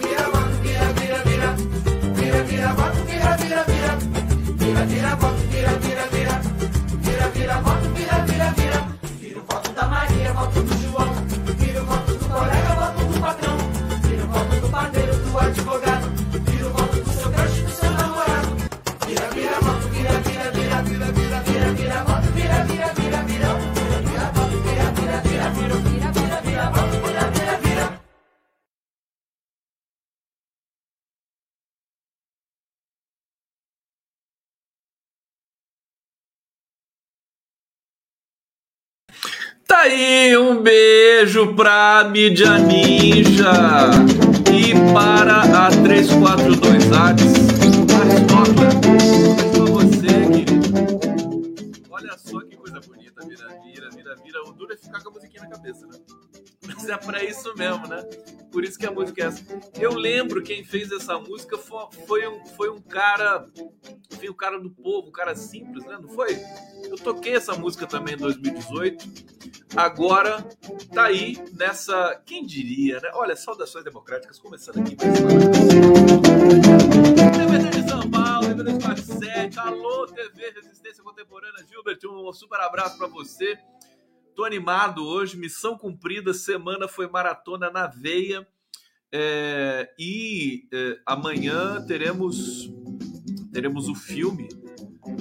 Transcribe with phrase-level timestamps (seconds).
[0.00, 0.24] tira,
[0.62, 1.50] tira, tira, tira,
[2.16, 2.74] tira, tira, tira,
[3.06, 3.94] tira, tira, tira, tira,
[4.58, 5.49] tira, tira,
[39.80, 43.50] aí, um beijo pra mídia ninja
[44.52, 47.32] e para a 342 Arts.
[48.00, 48.74] Aristóteles,
[49.52, 50.60] pra você, querido.
[51.90, 54.42] Olha só que coisa bonita, vira, vira, vira, vira.
[54.46, 55.98] O duro é ficar com a musiquinha na cabeça, né?
[56.88, 58.02] É pra isso mesmo, né?
[58.50, 59.44] Por isso que a música é essa.
[59.78, 63.46] Eu lembro quem fez essa música foi, foi, um, foi um cara.
[64.18, 65.98] Foi um cara do povo, um cara simples, né?
[66.00, 66.36] Não foi?
[66.84, 69.06] Eu toquei essa música também em 2018.
[69.76, 70.42] Agora
[70.92, 72.20] tá aí nessa.
[72.26, 73.10] Quem diria, né?
[73.14, 74.96] Olha, saudações democráticas começando aqui.
[74.96, 75.30] TVT
[77.82, 79.58] de São Paulo, TV 247.
[79.60, 81.64] Alô, TV Resistência Contemporânea.
[81.68, 83.56] Gilbert, um super abraço para você.
[84.34, 88.46] Tô animado hoje, missão cumprida, semana foi maratona na veia.
[89.12, 92.70] É, e é, amanhã teremos
[93.52, 94.48] teremos o filme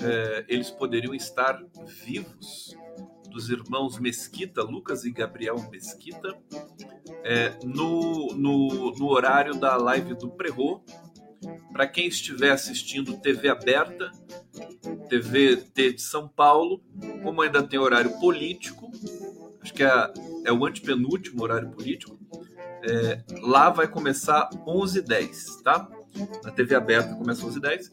[0.03, 1.59] é, Eles Poderiam Estar
[2.05, 2.75] Vivos,
[3.29, 6.37] dos irmãos Mesquita, Lucas e Gabriel Mesquita,
[7.23, 10.83] é, no, no, no, horário da live do Prerro.
[11.71, 14.11] Para quem estiver assistindo TV aberta,
[15.09, 16.81] TV de São Paulo,
[17.23, 18.91] como ainda tem horário político,
[19.61, 20.13] acho que é,
[20.45, 22.19] é o antepenúltimo horário político,
[22.83, 25.89] é, lá vai começar 11h10, tá?
[26.43, 27.89] Na TV aberta começa 11h10.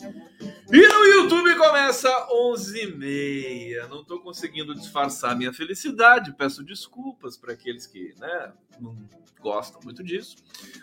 [0.72, 3.88] E no YouTube começa 11h30.
[3.88, 6.32] Não estou conseguindo disfarçar minha felicidade.
[6.32, 8.96] Peço desculpas para aqueles que né, não
[9.40, 10.34] gostam muito disso.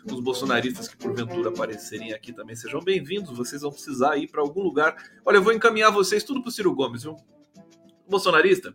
[0.06, 3.38] Os bolsonaristas que porventura aparecerem aqui também sejam bem-vindos.
[3.38, 4.96] Vocês vão precisar ir para algum lugar.
[5.26, 7.18] Olha, eu vou encaminhar vocês tudo para Ciro Gomes, viu?
[8.08, 8.74] Bolsonarista,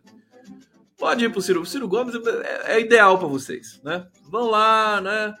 [0.95, 1.61] pode ir para Ciro.
[1.61, 4.07] O Ciro Gomes é, é ideal para vocês, né?
[4.29, 5.35] Vão lá, né?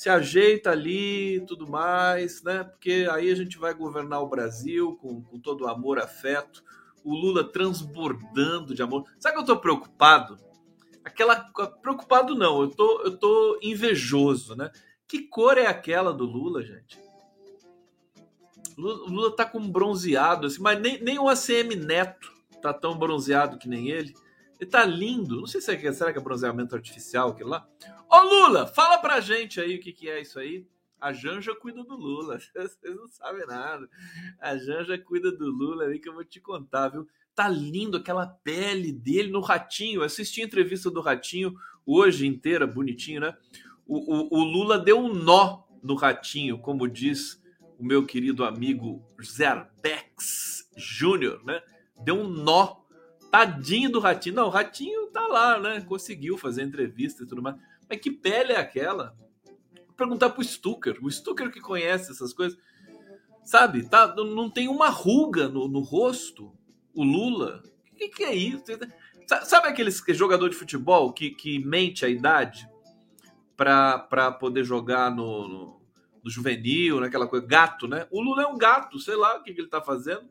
[0.00, 2.64] Se ajeita ali tudo mais, né?
[2.64, 6.64] Porque aí a gente vai governar o Brasil com, com todo o amor, afeto.
[7.04, 9.04] O Lula transbordando de amor.
[9.18, 10.38] Sabe que eu tô preocupado?
[11.04, 11.36] Aquela.
[11.82, 14.70] Preocupado não, eu tô, eu tô invejoso, né?
[15.06, 16.98] Que cor é aquela do Lula, gente?
[18.78, 22.32] O Lula, Lula tá com bronzeado, assim, mas nem, nem o ACM Neto
[22.62, 24.14] tá tão bronzeado que nem ele.
[24.60, 25.40] Ele tá lindo.
[25.40, 27.66] Não sei se é, será que é bronzeamento artificial aquilo lá.
[28.10, 30.66] Ô Lula, fala pra gente aí o que, que é isso aí.
[31.00, 32.38] A Janja cuida do Lula.
[32.54, 33.88] Vocês não sabem nada.
[34.38, 37.08] A Janja cuida do Lula aí que eu vou te contar, viu?
[37.34, 40.00] Tá lindo aquela pele dele no Ratinho.
[40.00, 41.54] Eu assisti a entrevista do Ratinho
[41.86, 43.34] hoje inteira, bonitinho, né?
[43.86, 47.42] O, o, o Lula deu um nó no Ratinho, como diz
[47.78, 51.62] o meu querido amigo Zerbex Júnior, né?
[52.04, 52.80] Deu um nó
[53.30, 54.34] Tadinho do Ratinho.
[54.34, 55.80] Não, o Ratinho tá lá, né?
[55.82, 57.56] Conseguiu fazer entrevista e tudo mais.
[57.88, 59.16] Mas que pele é aquela?
[59.86, 60.98] Vou perguntar pro Stucker.
[61.02, 62.58] O Stucker que conhece essas coisas.
[63.44, 63.88] Sabe?
[63.88, 66.52] Tá, não tem uma ruga no, no rosto.
[66.92, 67.62] O Lula.
[67.92, 68.64] O que, que é isso?
[69.44, 72.68] Sabe aquele jogador de futebol que, que mente a idade
[73.56, 75.82] para poder jogar no, no,
[76.24, 77.46] no juvenil, naquela coisa?
[77.46, 78.08] Gato, né?
[78.10, 80.28] O Lula é um gato, sei lá o que, que ele tá fazendo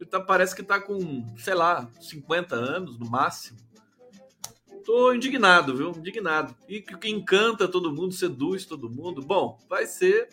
[0.00, 3.58] ele tá, parece que tá com, sei lá, 50 anos no máximo.
[4.84, 5.90] Tô indignado, viu?
[5.90, 6.54] Indignado.
[6.68, 9.20] E que encanta todo mundo, seduz todo mundo.
[9.20, 10.28] Bom, vai ser.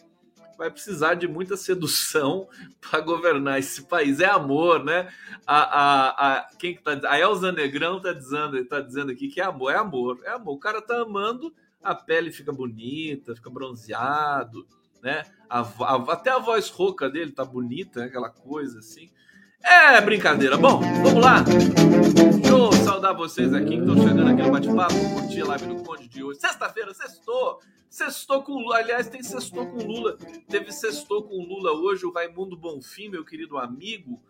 [0.55, 2.47] Vai precisar de muita sedução
[2.79, 4.19] para governar esse país.
[4.19, 5.11] É amor, né?
[5.47, 9.41] A, a, a, quem que tá, a Elza Negrão tá dizendo, tá dizendo aqui que
[9.41, 9.71] é amor.
[9.71, 10.53] É amor, é amor.
[10.53, 11.51] O cara tá amando,
[11.81, 14.67] a pele fica bonita, fica bronzeado,
[15.01, 15.25] né?
[15.49, 18.05] A, a, até a voz rouca dele tá bonita, né?
[18.05, 19.09] aquela coisa assim.
[19.63, 20.57] É brincadeira.
[20.57, 21.41] Bom, vamos lá.
[21.41, 24.93] Deixa eu saudar vocês aqui que estão chegando aqui no bate-papo.
[25.13, 26.39] Curtir a live do Conde de hoje.
[26.39, 27.61] Sexta-feira, sextou.
[27.89, 28.77] Sextou com Lula.
[28.77, 30.17] Aliás, tem sextou com Lula.
[30.49, 32.05] Teve sextou com Lula hoje.
[32.05, 34.21] O Raimundo Bonfim, meu querido amigo,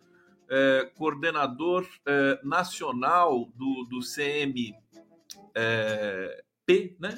[0.48, 4.76] é, coordenador é, nacional do, do CMP,
[5.56, 6.44] é,
[7.00, 7.16] né?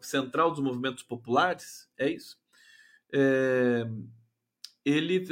[0.00, 1.88] Central dos Movimentos Populares.
[1.96, 2.38] É isso.
[3.12, 3.86] É,
[4.84, 5.24] ele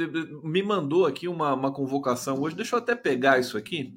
[0.43, 2.55] me mandou aqui uma, uma convocação hoje.
[2.55, 3.95] Deixa eu até pegar isso aqui,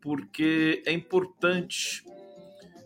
[0.00, 2.04] porque é importante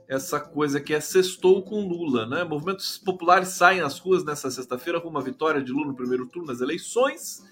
[0.09, 2.43] essa coisa que é sextou com Lula, né?
[2.43, 6.49] Movimentos populares saem às ruas nessa sexta-feira rumo à vitória de Lula no primeiro turno
[6.49, 7.45] das eleições.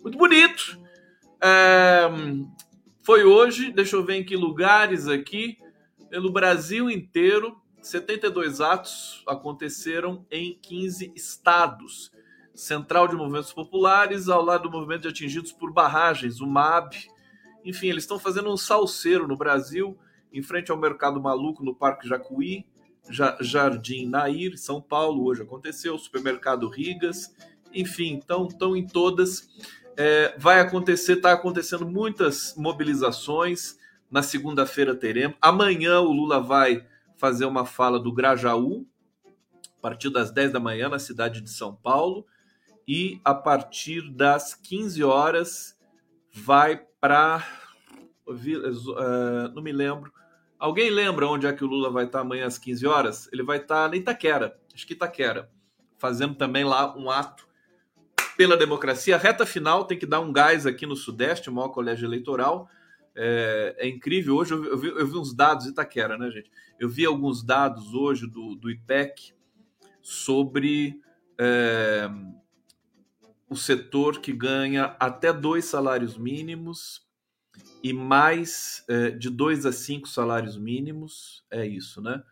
[0.00, 0.78] Muito bonito.
[1.42, 2.08] É,
[3.02, 5.58] foi hoje, deixa eu ver em que lugares aqui,
[6.08, 12.12] pelo Brasil inteiro, 72 atos aconteceram em 15 estados.
[12.54, 16.94] Central de Movimentos Populares, ao lado do movimento de atingidos por barragens, o MAB,
[17.64, 19.98] Enfim, eles estão fazendo um salseiro no Brasil,
[20.32, 22.66] em frente ao Mercado Maluco, no Parque Jacuí,
[23.40, 27.34] Jardim Nair, São Paulo, hoje aconteceu, Supermercado Rigas,
[27.72, 29.48] enfim, estão em todas.
[29.96, 33.78] É, vai acontecer, está acontecendo muitas mobilizações.
[34.10, 35.36] Na segunda-feira teremos.
[35.40, 36.86] Amanhã o Lula vai
[37.16, 38.86] fazer uma fala do Grajaú,
[39.78, 42.24] a partir das 10 da manhã, na cidade de São Paulo.
[42.86, 45.78] E a partir das 15 horas
[46.32, 47.44] vai para.
[48.26, 50.12] Uh, não me lembro.
[50.58, 53.28] Alguém lembra onde é que o Lula vai estar amanhã às 15 horas?
[53.32, 55.50] Ele vai estar na Itaquera, acho que Itaquera,
[55.98, 57.46] fazendo também lá um ato
[58.36, 59.16] pela democracia.
[59.16, 62.68] A reta final tem que dar um gás aqui no Sudeste, o maior colégio eleitoral.
[63.16, 64.36] É, é incrível.
[64.36, 66.50] Hoje eu vi, eu vi, uns dados, Itaquera, né, gente?
[66.78, 69.34] Eu vi alguns dados hoje do, do IPEC
[70.02, 71.00] sobre
[71.38, 72.08] é,
[73.48, 77.02] o setor que ganha até dois salários mínimos
[77.82, 81.44] e mais é, de dois a cinco salários mínimos.
[81.50, 82.22] É isso, né?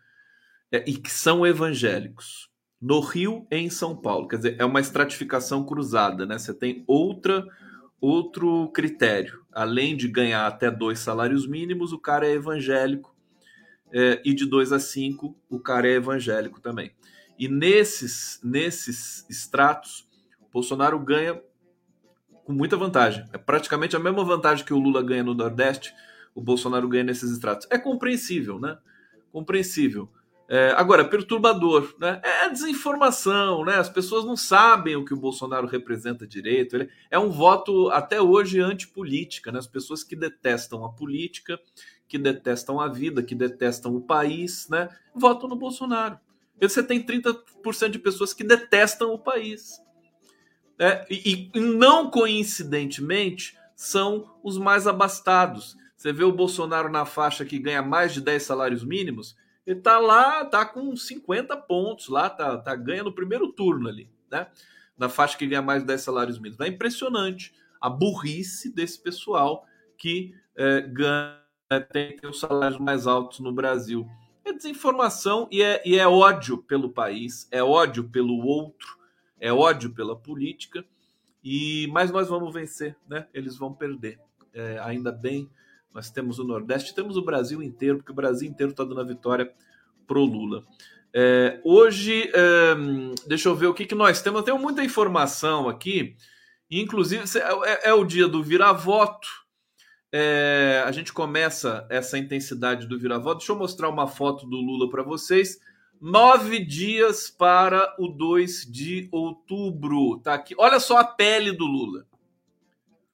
[0.71, 2.49] É, e que são evangélicos
[2.81, 4.27] no Rio e em São Paulo.
[4.27, 6.37] Quer dizer, é uma estratificação cruzada, né?
[6.37, 7.47] Você tem outra
[8.01, 9.45] outro critério.
[9.53, 13.15] Além de ganhar até dois salários mínimos, o cara é evangélico.
[13.93, 16.91] É, e de dois a cinco, o cara é evangélico também.
[17.39, 20.05] E nesses, nesses estratos,
[20.53, 21.41] Bolsonaro ganha
[22.45, 23.25] com muita vantagem.
[23.33, 25.93] É praticamente a mesma vantagem que o Lula ganha no Nordeste,
[26.35, 27.67] o Bolsonaro ganha nesses estratos.
[27.71, 28.77] É compreensível, né?
[29.31, 30.09] Compreensível.
[30.47, 32.21] É, agora, perturbador, né?
[32.23, 33.75] É desinformação, né?
[33.75, 36.75] As pessoas não sabem o que o Bolsonaro representa direito.
[36.75, 39.59] Ele é um voto até hoje antipolítica, né?
[39.59, 41.59] As pessoas que detestam a política,
[42.07, 44.89] que detestam a vida, que detestam o país, né?
[45.15, 46.19] Votam no Bolsonaro.
[46.61, 49.81] Você tem 30% de pessoas que detestam o país.
[50.83, 51.05] Né?
[51.09, 55.77] E, e não coincidentemente são os mais abastados.
[55.95, 59.97] Você vê o Bolsonaro na faixa que ganha mais de 10 salários mínimos, ele tá
[59.97, 64.47] lá, tá com 50 pontos lá, tá, tá ganha no primeiro turno ali, né?
[64.97, 66.59] Na faixa que ganha mais de 10 salários mínimos.
[66.59, 69.65] É impressionante a burrice desse pessoal
[69.97, 71.39] que é, ganha,
[71.93, 74.05] tem, tem os salários mais altos no Brasil.
[74.43, 78.97] É desinformação e é, e é ódio pelo país, é ódio pelo outro,
[79.43, 80.85] é ódio pela política.
[81.43, 83.27] E mas nós vamos vencer, né?
[83.33, 84.17] Eles vão perder.
[84.53, 85.49] É, ainda bem
[85.93, 89.03] nós temos o Nordeste, temos o Brasil inteiro, porque o Brasil inteiro está dando a
[89.03, 89.53] vitória
[90.07, 90.63] pro Lula.
[91.13, 92.75] É, hoje, é,
[93.27, 94.39] deixa eu ver o que, que nós temos.
[94.39, 96.15] Eu tenho muita informação aqui,
[96.71, 99.27] inclusive é, é o dia do vira-voto.
[100.11, 103.39] É, a gente começa essa intensidade do vira-voto.
[103.39, 105.59] Deixa eu mostrar uma foto do Lula para vocês.
[106.05, 110.19] Nove dias para o 2 de outubro.
[110.19, 110.53] Tá aqui.
[110.57, 112.05] Olha só a pele do Lula.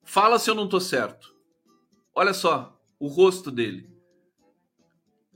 [0.04, 1.36] Fala se eu não tô certo.
[2.16, 3.88] Olha só o rosto dele.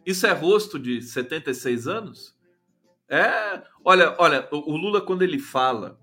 [0.04, 2.36] Isso é rosto de 76 anos?
[3.08, 3.62] É.
[3.86, 6.00] Olha, olha, o Lula, quando ele fala.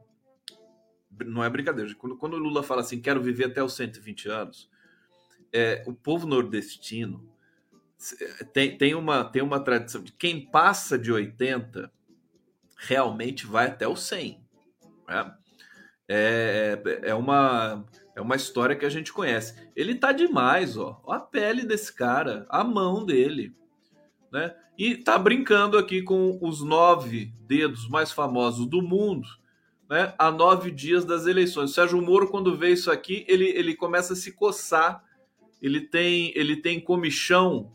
[1.26, 1.92] Não é brincadeira.
[1.96, 4.70] Quando, quando o Lula fala assim, quero viver até os 120 anos,
[5.52, 7.28] é, o povo nordestino
[8.52, 11.90] tem, tem, uma, tem uma tradição de quem passa de 80
[12.76, 14.40] realmente vai até os 100.
[15.06, 15.34] Né?
[16.08, 17.84] É, é, uma,
[18.16, 19.54] é uma história que a gente conhece.
[19.76, 21.02] Ele tá demais, ó.
[21.08, 23.54] A pele desse cara, a mão dele,
[24.32, 24.54] né?
[24.78, 29.28] E tá brincando aqui com os nove dedos mais famosos do mundo,
[29.88, 30.14] né?
[30.18, 31.70] A nove dias das eleições.
[31.70, 35.04] O Sérgio Moro, quando vê isso aqui, ele, ele começa a se coçar.
[35.60, 37.70] Ele tem, ele tem comichão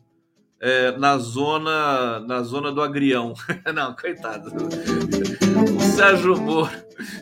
[0.65, 3.35] é, na zona na zona do agrião.
[3.71, 4.49] Não, coitado.
[4.49, 6.71] O Sérgio Moro.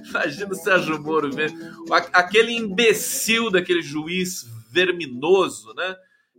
[0.07, 1.51] Imagina o Sérgio Moro ver
[2.13, 5.97] aquele imbecil daquele juiz verminoso, né?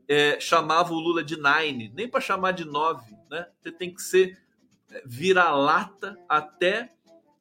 [0.08, 3.48] É, chamava o Lula de nine, nem para chamar de nove, né?
[3.60, 4.38] Você tem que ser
[4.90, 6.90] é, vira-lata até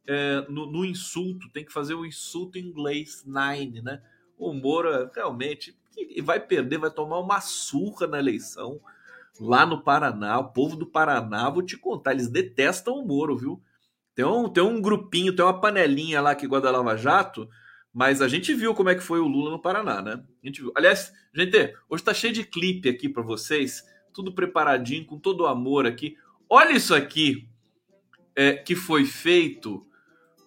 [0.05, 4.01] é, no, no, insulto, tem que fazer o insulto em inglês, nine, né?
[4.37, 5.73] O Moro realmente
[6.21, 8.81] vai perder, vai tomar uma surra na eleição
[9.39, 13.61] lá no Paraná, o povo do Paraná, vou te contar, eles detestam o Moro, viu?
[14.15, 17.49] Tem um, tem um grupinho, tem uma panelinha lá que gosta da Lava Jato,
[17.91, 20.23] mas a gente viu como é que foi o Lula no Paraná, né?
[20.43, 20.71] A gente viu.
[20.75, 25.47] Aliás, gente, hoje tá cheio de clipe aqui para vocês, tudo preparadinho, com todo o
[25.47, 26.15] amor aqui.
[26.49, 27.47] Olha isso aqui
[28.35, 29.85] é, que foi feito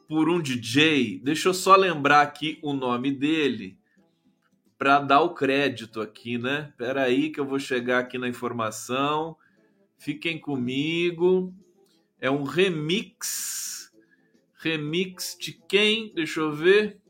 [0.08, 1.20] por um DJ.
[1.22, 3.78] Deixa eu só lembrar aqui o nome dele
[4.78, 6.68] para dar o crédito aqui, né?
[6.70, 9.36] Espera aí que eu vou chegar aqui na informação.
[9.98, 11.54] Fiquem comigo.
[12.20, 13.90] É um remix.
[14.58, 16.12] Remix de quem?
[16.14, 17.00] Deixa eu ver.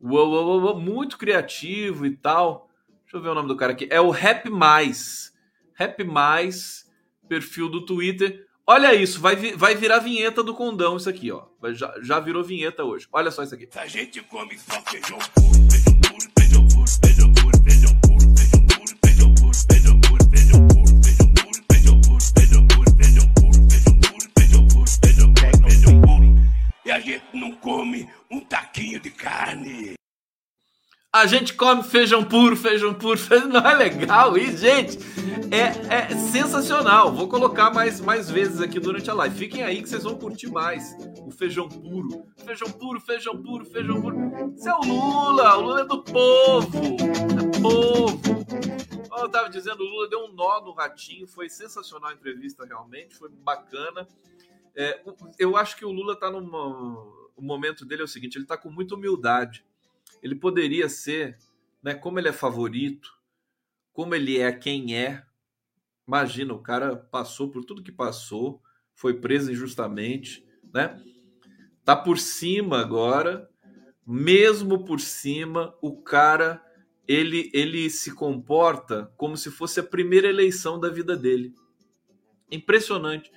[0.00, 2.68] Uou, uou, uou, muito criativo e tal.
[3.02, 3.88] Deixa eu ver o nome do cara aqui.
[3.90, 5.32] É o Rap Mais.
[5.74, 6.90] Rap Mais,
[7.28, 8.46] perfil do Twitter.
[8.66, 11.46] Olha isso, vai, vai virar vinheta do condão isso aqui, ó.
[11.72, 13.06] Já, já virou vinheta hoje.
[13.12, 13.68] Olha só isso aqui.
[13.76, 15.18] A gente come só feijão
[27.06, 29.94] gente não come um taquinho de carne.
[31.12, 33.48] A gente come feijão puro, feijão puro, feijão...
[33.48, 34.98] não é legal isso, gente?
[35.50, 37.12] É, é, sensacional.
[37.14, 39.34] Vou colocar mais, mais vezes aqui durante a live.
[39.34, 40.94] Fiquem aí que vocês vão curtir mais
[41.24, 42.26] o feijão puro.
[42.44, 44.54] Feijão puro, feijão puro, feijão puro.
[44.54, 46.78] Isso é o Lula, o Lula é do povo.
[46.78, 48.36] É povo.
[49.18, 53.14] Eu tava dizendo, o Lula deu um nó no ratinho, foi sensacional a entrevista realmente,
[53.14, 54.06] foi bacana.
[54.76, 55.02] É,
[55.38, 56.66] eu acho que o Lula tá numa.
[57.36, 59.64] O momento dele é o seguinte: ele tá com muita humildade
[60.22, 61.38] ele poderia ser,
[61.82, 63.16] né, como ele é favorito,
[63.92, 65.24] como ele é quem é.
[66.06, 68.62] Imagina, o cara passou por tudo que passou,
[68.94, 71.00] foi preso injustamente, né?
[71.84, 73.48] Tá por cima agora,
[74.06, 76.62] mesmo por cima, o cara
[77.06, 81.54] ele ele se comporta como se fosse a primeira eleição da vida dele.
[82.50, 83.30] Impressionante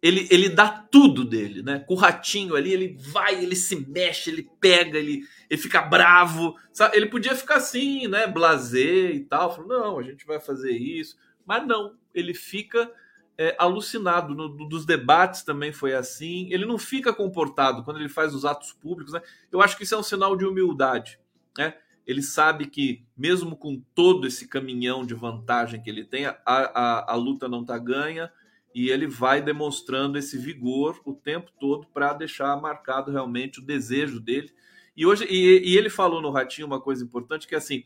[0.00, 1.80] ele, ele dá tudo dele, né?
[1.80, 6.56] Com o ratinho ali, ele vai, ele se mexe, ele pega, ele, ele fica bravo.
[6.72, 6.96] Sabe?
[6.96, 8.26] Ele podia ficar assim, né?
[8.26, 9.54] Blazer e tal.
[9.54, 11.16] Falou, não, a gente vai fazer isso.
[11.44, 12.90] Mas não, ele fica
[13.36, 14.34] é, alucinado.
[14.34, 16.48] No, dos debates também foi assim.
[16.52, 19.20] Ele não fica comportado quando ele faz os atos públicos, né?
[19.50, 21.18] Eu acho que isso é um sinal de humildade,
[21.56, 21.74] né?
[22.06, 27.12] Ele sabe que, mesmo com todo esse caminhão de vantagem que ele tem, a, a,
[27.12, 28.32] a luta não está ganha
[28.74, 34.20] e ele vai demonstrando esse vigor o tempo todo para deixar marcado realmente o desejo
[34.20, 34.52] dele.
[34.96, 37.84] E hoje e, e, ele falou no Ratinho uma coisa importante que é assim,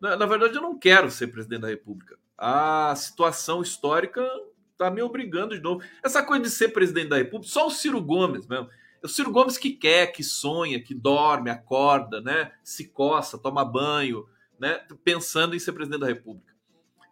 [0.00, 2.18] na, na verdade eu não quero ser presidente da República.
[2.36, 4.26] A situação histórica
[4.72, 5.82] está me obrigando de novo.
[6.02, 8.68] Essa coisa de ser presidente da República, só o Ciro Gomes mesmo.
[9.02, 12.52] É o Ciro Gomes que quer, que sonha, que dorme, acorda, né?
[12.62, 14.26] Se coça, toma banho,
[14.58, 14.80] né?
[15.02, 16.49] Pensando em ser presidente da República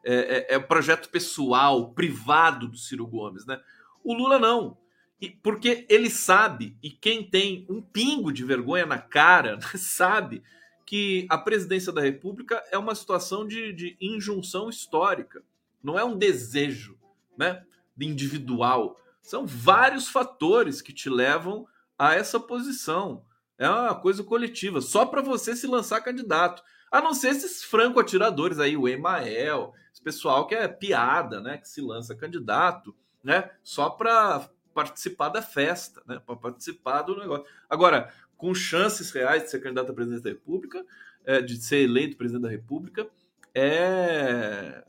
[0.04, 3.60] é, é, é projeto pessoal, privado do Ciro Gomes, né?
[4.02, 4.76] O Lula não.
[5.20, 10.42] E, porque ele sabe, e quem tem um pingo de vergonha na cara, sabe
[10.86, 15.42] que a presidência da República é uma situação de, de injunção histórica,
[15.82, 16.98] não é um desejo
[17.36, 17.62] né,
[18.00, 18.98] individual.
[19.20, 21.66] São vários fatores que te levam
[21.98, 23.24] a essa posição.
[23.58, 26.62] É uma coisa coletiva, só para você se lançar candidato.
[26.90, 31.58] A não ser esses franco-atiradores aí, o Emael, esse pessoal que é piada, né?
[31.58, 33.50] Que se lança candidato, né?
[33.62, 36.20] Só para participar da festa, né?
[36.24, 37.44] Para participar do negócio.
[37.68, 40.84] Agora, com chances reais de ser candidato a presidente da República,
[41.24, 43.06] é, de ser eleito presidente da República,
[43.54, 44.84] é,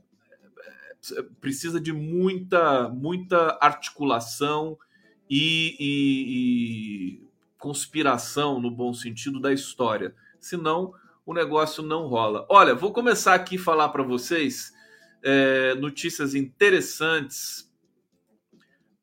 [1.13, 4.77] é precisa de muita, muita articulação
[5.29, 7.27] e, e, e
[7.57, 10.15] conspiração no bom sentido da história.
[10.39, 10.93] Senão,
[11.29, 12.43] o negócio não rola.
[12.49, 14.73] Olha, vou começar aqui a falar para vocês
[15.21, 17.71] é, notícias interessantes.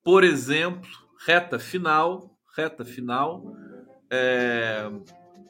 [0.03, 0.91] Por exemplo,
[1.25, 3.57] reta final, reta final,
[4.11, 4.91] é,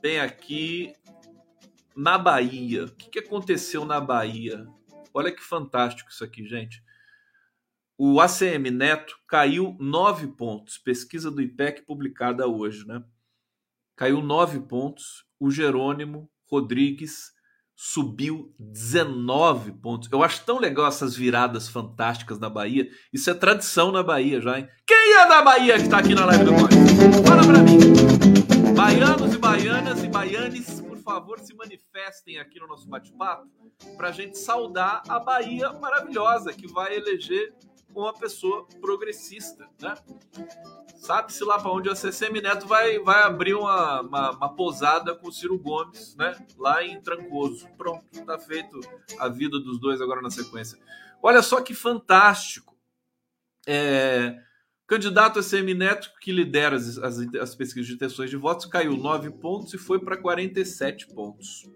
[0.03, 0.93] tem aqui
[1.97, 2.85] na Bahia.
[2.85, 4.67] O que, que aconteceu na Bahia?
[5.15, 6.85] Olha que fantástico isso aqui, gente.
[7.97, 10.77] O ACM Neto caiu nove pontos.
[10.77, 13.03] Pesquisa do IPEC publicada hoje, né?
[13.97, 15.25] Caiu nove pontos.
[15.41, 17.37] O Jerônimo Rodrigues
[17.77, 20.09] subiu 19 pontos.
[20.11, 22.89] Eu acho tão legal essas viradas fantásticas na Bahia.
[23.13, 24.69] Isso é tradição na Bahia já, hein?
[24.87, 26.75] Quem é da Bahia que está aqui na live do Corte?
[27.27, 28.75] Fala para mim.
[28.75, 33.47] Baianos e baianas e baianes, por favor, se manifestem aqui no nosso bate-papo
[33.97, 37.55] para a gente saudar a Bahia maravilhosa que vai eleger
[38.01, 39.95] uma pessoa progressista, né?
[40.97, 45.29] Sabe-se lá para onde a CCM Neto vai, vai abrir uma, uma, uma, posada com
[45.29, 46.37] o Ciro Gomes, né?
[46.59, 47.69] Lá em Trancoso.
[47.77, 48.81] Pronto, tá feito
[49.19, 50.79] a vida dos dois agora na sequência.
[51.23, 52.77] Olha só que fantástico.
[53.67, 54.37] É,
[54.87, 58.97] candidato a CM Neto, que lidera as, as, as pesquisas de intenções de votos, caiu
[58.97, 61.69] 9 pontos e foi para 47 pontos.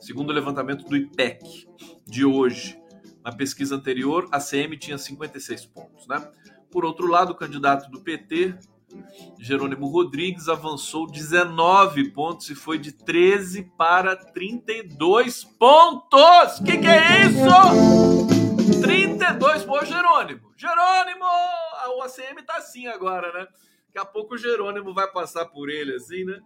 [0.00, 1.66] Segundo o levantamento do IPEC
[2.06, 2.78] de hoje.
[3.26, 6.06] Na pesquisa anterior, a CM tinha 56 pontos.
[6.06, 6.30] Né?
[6.70, 8.56] Por outro lado, o candidato do PT,
[9.36, 16.60] Jerônimo Rodrigues, avançou 19 pontos e foi de 13 para 32 pontos!
[16.64, 18.80] Que, que é isso?
[18.80, 20.52] 32 pontos, Jerônimo!
[20.56, 21.24] Jerônimo!
[21.96, 23.48] O ACM tá assim agora, né?
[23.86, 26.38] Daqui a pouco o Jerônimo vai passar por ele assim, né?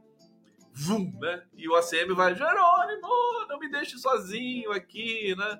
[0.72, 1.42] Vum, né?
[1.54, 5.58] E o ACM vai, Jerônimo, não me deixe sozinho aqui, né?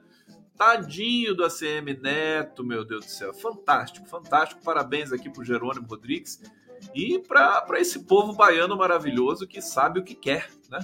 [0.61, 3.33] Tadinho do ACM Neto, meu Deus do céu.
[3.33, 4.63] Fantástico, fantástico.
[4.63, 6.39] Parabéns aqui pro Jerônimo Rodrigues
[6.95, 10.81] e para esse povo baiano maravilhoso que sabe o que quer, né?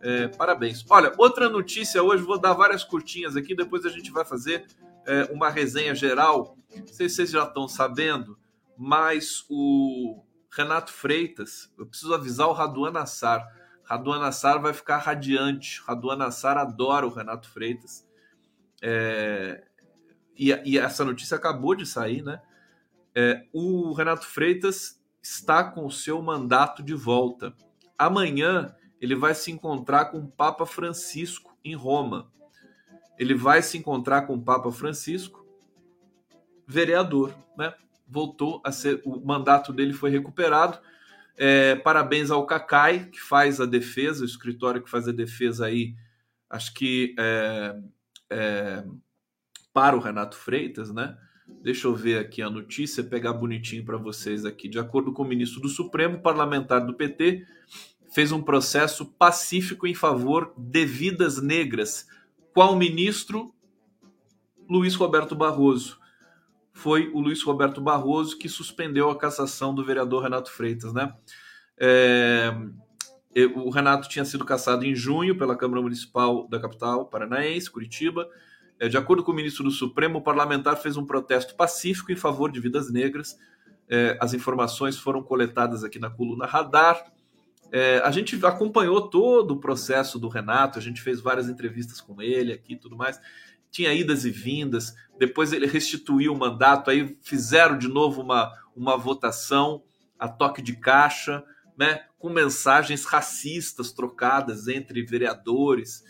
[0.00, 0.86] É, parabéns.
[0.88, 4.64] Olha, outra notícia hoje, vou dar várias curtinhas aqui, depois a gente vai fazer
[5.06, 6.56] é, uma resenha geral.
[6.74, 8.38] Não sei se vocês já estão sabendo,
[8.74, 13.46] mas o Renato Freitas, eu preciso avisar o Raduan Assar.
[13.82, 15.82] Raduan Assar vai ficar radiante.
[15.86, 18.03] Raduan Assar adora o Renato Freitas.
[18.82, 19.64] É,
[20.36, 22.40] e, e, essa notícia acabou de sair, né?
[23.14, 27.54] É, o Renato Freitas está com o seu mandato de volta.
[27.96, 32.32] Amanhã ele vai se encontrar com o Papa Francisco em Roma.
[33.18, 35.46] Ele vai se encontrar com o Papa Francisco,
[36.66, 37.72] vereador, né?
[38.06, 40.78] Voltou a ser, o mandato dele foi recuperado.
[41.36, 45.94] É, parabéns ao Cacai, que faz a defesa, o escritório que faz a defesa aí,
[46.50, 47.76] acho que é,
[48.34, 48.84] é,
[49.72, 51.16] para o Renato Freitas, né?
[51.46, 54.68] Deixa eu ver aqui a notícia, pegar bonitinho para vocês aqui.
[54.68, 57.46] De acordo com o ministro do Supremo, parlamentar do PT,
[58.12, 62.08] fez um processo pacífico em favor de vidas negras.
[62.52, 63.54] Qual ministro?
[64.68, 65.98] Luiz Roberto Barroso.
[66.72, 71.14] Foi o Luiz Roberto Barroso que suspendeu a cassação do vereador Renato Freitas, né?
[71.78, 72.52] É,
[73.54, 78.28] o Renato tinha sido cassado em junho pela Câmara Municipal da capital paranaense, Curitiba.
[78.78, 82.16] É, de acordo com o ministro do Supremo, o parlamentar fez um protesto pacífico em
[82.16, 83.38] favor de vidas negras.
[83.88, 87.12] É, as informações foram coletadas aqui na coluna Radar.
[87.72, 92.20] É, a gente acompanhou todo o processo do Renato, a gente fez várias entrevistas com
[92.22, 93.20] ele aqui e tudo mais.
[93.70, 98.96] Tinha idas e vindas, depois ele restituiu o mandato, aí fizeram de novo uma, uma
[98.96, 99.82] votação
[100.18, 101.42] a toque de caixa,
[101.76, 106.02] né, com mensagens racistas trocadas entre vereadores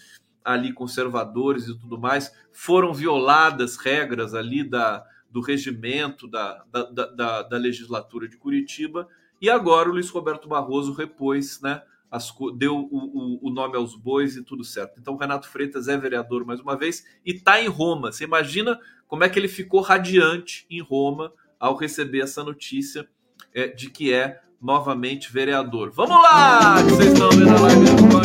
[0.44, 2.32] ali conservadores e tudo mais.
[2.52, 9.08] Foram violadas regras ali da, do regimento da, da, da, da legislatura de Curitiba
[9.42, 11.82] e agora o Luiz Roberto Barroso repôs, né?
[12.08, 15.00] As, deu o, o, o, nome aos bois e tudo certo.
[15.00, 18.12] Então, Renato Freitas é vereador mais uma vez e está em Roma.
[18.12, 23.08] Você imagina como é que ele ficou radiante em Roma ao receber essa notícia
[23.52, 25.90] é, de que é novamente vereador.
[25.90, 26.82] Vamos lá!
[26.82, 28.24] Que vocês estão vendo a live agora.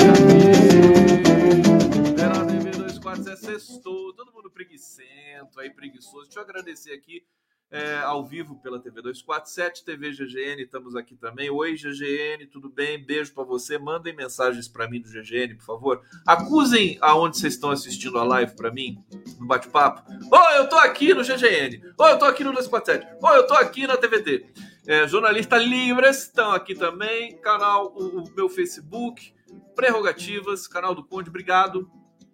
[3.30, 6.24] é sextou, todo mundo preguiçento, aí preguiçoso.
[6.24, 7.26] Deixa eu agradecer aqui
[7.72, 11.50] é, ao vivo pela TV 247, TV GGN, estamos aqui também.
[11.50, 13.04] Oi, GGN, tudo bem?
[13.04, 13.78] Beijo para você.
[13.78, 16.02] Mandem mensagens para mim do GGN, por favor.
[16.26, 19.04] Acusem aonde vocês estão assistindo a live para mim,
[19.40, 20.04] no bate-papo.
[20.12, 21.82] Oi, eu tô aqui no GGN.
[21.98, 23.18] Oi, eu tô aqui no 247.
[23.22, 24.48] Oi, eu tô aqui na TVT.
[24.88, 27.38] É, jornalista Livres estão aqui também.
[27.38, 29.34] Canal, o, o meu Facebook.
[29.76, 31.90] Prerrogativas, canal do Conde, obrigado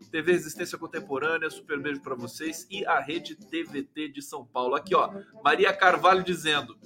[0.10, 2.68] TV Resistência Contemporânea, super beijo para vocês.
[2.70, 4.76] E a Rede TVT de São Paulo.
[4.76, 5.12] Aqui, ó,
[5.44, 6.78] Maria Carvalho dizendo: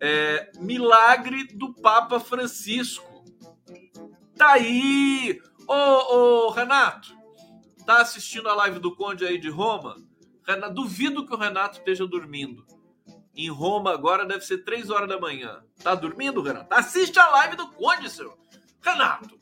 [0.00, 3.24] é, milagre do Papa Francisco.
[4.36, 5.40] Tá aí!
[5.66, 7.16] Ô, ô, Renato,
[7.86, 9.96] tá assistindo a live do Conde aí de Roma?
[10.46, 12.66] Renato, duvido que o Renato esteja dormindo.
[13.34, 15.64] Em Roma agora deve ser três horas da manhã.
[15.82, 16.72] Tá dormindo, Renato?
[16.72, 18.36] Assiste a live do Conde, senhor.
[18.80, 19.40] Renato.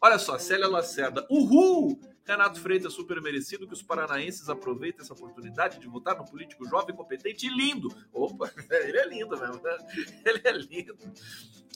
[0.00, 1.26] Olha só, Célia Lacerda.
[1.28, 2.00] Uhul!
[2.28, 6.94] Renato Freitas, super merecido que os paranaenses aproveitem essa oportunidade de votar no político jovem,
[6.94, 7.88] competente e lindo.
[8.12, 9.76] Opa, ele é lindo mesmo, né?
[10.26, 10.96] Ele é lindo.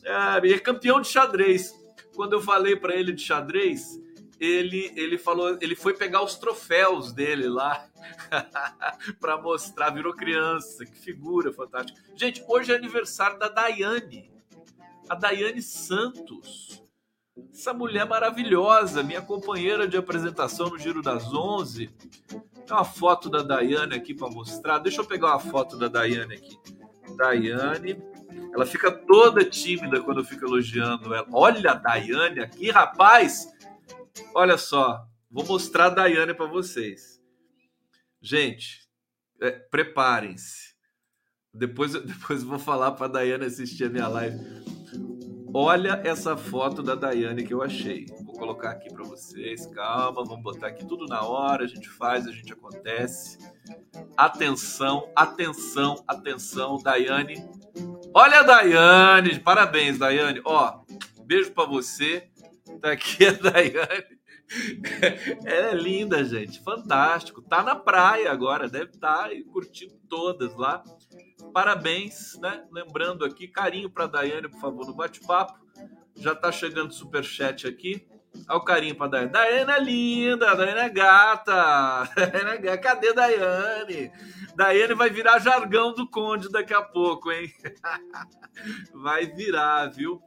[0.06, 1.74] Ah, é campeão de xadrez.
[2.14, 3.98] Quando eu falei para ele de xadrez,
[4.38, 7.88] ele, ele falou, ele foi pegar os troféus dele lá
[9.18, 11.98] para mostrar, virou criança, que figura fantástica.
[12.14, 14.30] Gente, hoje é aniversário da Daiane,
[15.08, 16.81] a Daiane Santos
[17.52, 21.88] essa mulher maravilhosa, minha companheira de apresentação no Giro das Onze.
[22.28, 24.78] Tem uma foto da Daiane aqui para mostrar.
[24.78, 26.58] Deixa eu pegar uma foto da Daiane aqui.
[27.16, 28.02] Daiane,
[28.52, 31.26] ela fica toda tímida quando eu fico elogiando ela.
[31.32, 33.48] Olha a Daiane aqui, rapaz!
[34.34, 37.20] Olha só, vou mostrar a Daiane para vocês.
[38.20, 38.88] Gente,
[39.40, 40.74] é, preparem-se.
[41.52, 44.38] Depois, depois vou falar para a Daiane assistir a minha live.
[45.54, 48.06] Olha essa foto da Daiane que eu achei.
[48.24, 49.66] Vou colocar aqui para vocês.
[49.66, 51.64] Calma, vamos botar aqui tudo na hora.
[51.64, 53.36] A gente faz, a gente acontece.
[54.16, 57.46] Atenção, atenção, atenção, Daiane.
[58.14, 59.40] Olha a Daiane.
[59.40, 60.40] Parabéns, Daiane.
[60.42, 60.80] Ó,
[61.26, 62.30] beijo para você.
[62.80, 64.22] Tá aqui a Daiane.
[65.44, 66.62] Ela é linda, gente.
[66.62, 67.42] Fantástico.
[67.42, 68.70] Tá na praia agora.
[68.70, 70.82] Deve estar tá curtindo todas lá
[71.52, 72.64] parabéns, né?
[72.70, 75.60] Lembrando aqui, carinho para Daiane, por favor, no bate-papo.
[76.14, 78.06] Já está chegando super chat aqui.
[78.48, 79.32] Olha o carinho pra Daiane.
[79.32, 82.08] Daiane é linda, é gata.
[82.16, 82.78] Daiane é gata.
[82.78, 84.12] Cadê Daiane?
[84.54, 87.52] Daiane vai virar jargão do Conde daqui a pouco, hein?
[88.92, 90.20] Vai virar, viu?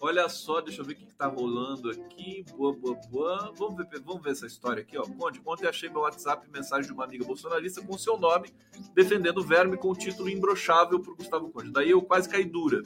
[0.00, 2.44] Olha só, deixa eu ver o que está rolando aqui.
[2.56, 3.52] Boa, boa, boa.
[3.56, 5.02] Vamos ver, vamos ver essa história aqui, ó.
[5.02, 8.54] Conde, ontem achei meu WhatsApp mensagem de uma amiga bolsonarista com seu nome,
[8.94, 11.72] defendendo o verme com o título imbrochável por Gustavo Conde.
[11.72, 12.80] Daí eu quase caí dura.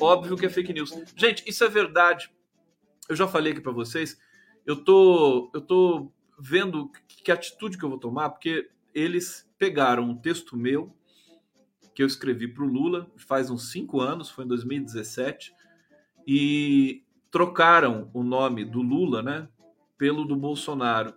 [0.00, 0.90] Óbvio que é fake news.
[1.16, 2.30] Gente, isso é verdade.
[3.08, 4.18] Eu já falei aqui para vocês.
[4.66, 10.16] Eu tô, eu tô vendo que atitude que eu vou tomar, porque eles pegaram um
[10.16, 10.92] texto meu
[11.94, 15.52] que eu escrevi para o Lula faz uns cinco anos, foi em 2017
[16.30, 19.48] e trocaram o nome do Lula, né,
[19.96, 21.14] pelo do Bolsonaro.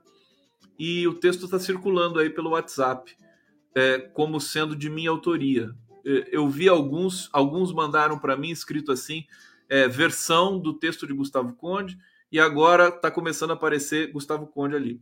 [0.79, 3.13] E o texto está circulando aí pelo WhatsApp,
[3.75, 5.75] é, como sendo de minha autoria.
[6.05, 9.25] É, eu vi alguns, alguns mandaram para mim escrito assim,
[9.67, 11.97] é, versão do texto de Gustavo Conde,
[12.31, 15.01] e agora está começando a aparecer Gustavo Conde ali,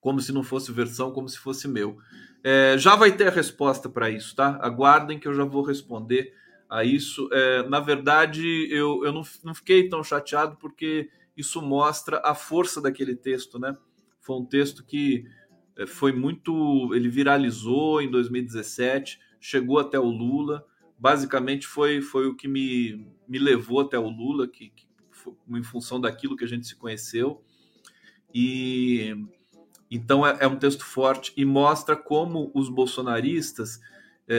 [0.00, 1.98] como se não fosse versão, como se fosse meu.
[2.42, 4.58] É, já vai ter a resposta para isso, tá?
[4.60, 6.34] Aguardem que eu já vou responder
[6.70, 7.28] a isso.
[7.32, 12.80] É, na verdade, eu, eu não, não fiquei tão chateado porque isso mostra a força
[12.80, 13.76] daquele texto, né?
[14.20, 15.24] Foi um texto que
[15.76, 16.94] é, foi muito.
[16.94, 20.64] Ele viralizou em 2017, chegou até o Lula.
[20.96, 25.62] Basicamente, foi, foi o que me, me levou até o Lula, que, que foi em
[25.62, 27.42] função daquilo que a gente se conheceu.
[28.32, 29.16] E
[29.90, 33.80] então é, é um texto forte e mostra como os bolsonaristas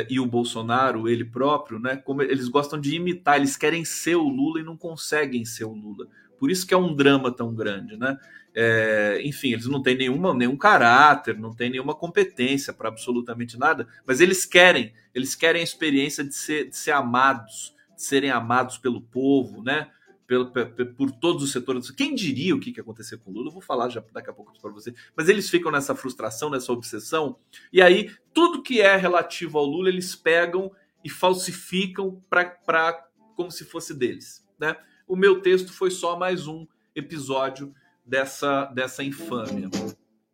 [0.09, 1.97] e o Bolsonaro, ele próprio, né?
[1.97, 5.73] Como eles gostam de imitar, eles querem ser o Lula e não conseguem ser o
[5.73, 6.07] Lula.
[6.39, 8.17] Por isso que é um drama tão grande, né?
[8.53, 13.87] É, enfim, eles não têm nenhuma, nenhum caráter, não têm nenhuma competência para absolutamente nada,
[14.05, 18.77] mas eles querem, eles querem a experiência de ser, de ser amados, de serem amados
[18.77, 19.89] pelo povo, né?
[20.31, 20.49] Pelo,
[20.95, 21.91] por todos os setores.
[21.91, 23.49] Quem diria o que, que ia acontecer com o Lula?
[23.49, 24.93] Eu vou falar já daqui a pouco para você.
[25.13, 27.35] Mas eles ficam nessa frustração, nessa obsessão,
[27.73, 30.71] e aí tudo que é relativo ao Lula eles pegam
[31.03, 34.47] e falsificam para como se fosse deles.
[34.57, 34.73] Né?
[35.05, 36.65] O meu texto foi só mais um
[36.95, 37.73] episódio
[38.05, 39.69] dessa, dessa infâmia.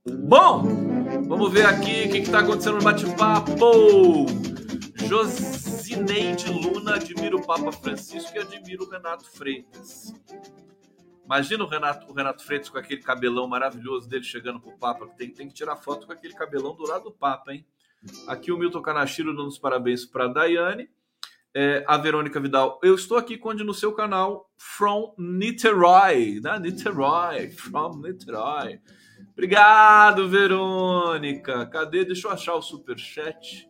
[0.06, 0.64] Bom,
[1.28, 4.28] vamos ver aqui o que está acontecendo no bate-papo.
[5.88, 10.14] Josineide Luna admira o Papa Francisco e admira o Renato Freitas.
[11.24, 15.08] Imagina o Renato, o Renato Freitas com aquele cabelão maravilhoso dele chegando pro Papa.
[15.18, 17.66] Tem, tem que tirar foto com aquele cabelão do lado do Papa, hein?
[18.28, 20.90] Aqui o Milton Kanashiro dando os parabéns para Daiane.
[21.56, 22.82] É, a Verônica Vidal.
[22.84, 26.42] Eu estou aqui, Conde, no seu canal From Niterói.
[26.42, 26.60] Né?
[26.60, 27.50] Niterói.
[27.52, 28.82] From Niterói.
[29.32, 31.66] Obrigado, Verônica.
[31.68, 32.04] Cadê?
[32.04, 33.70] Deixa eu achar o superchat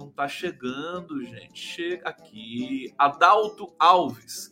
[0.00, 1.58] não tá chegando, gente.
[1.58, 2.92] Chega aqui.
[2.96, 4.50] Adalto Alves.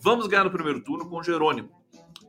[0.00, 1.70] Vamos ganhar no primeiro turno com Jerônimo.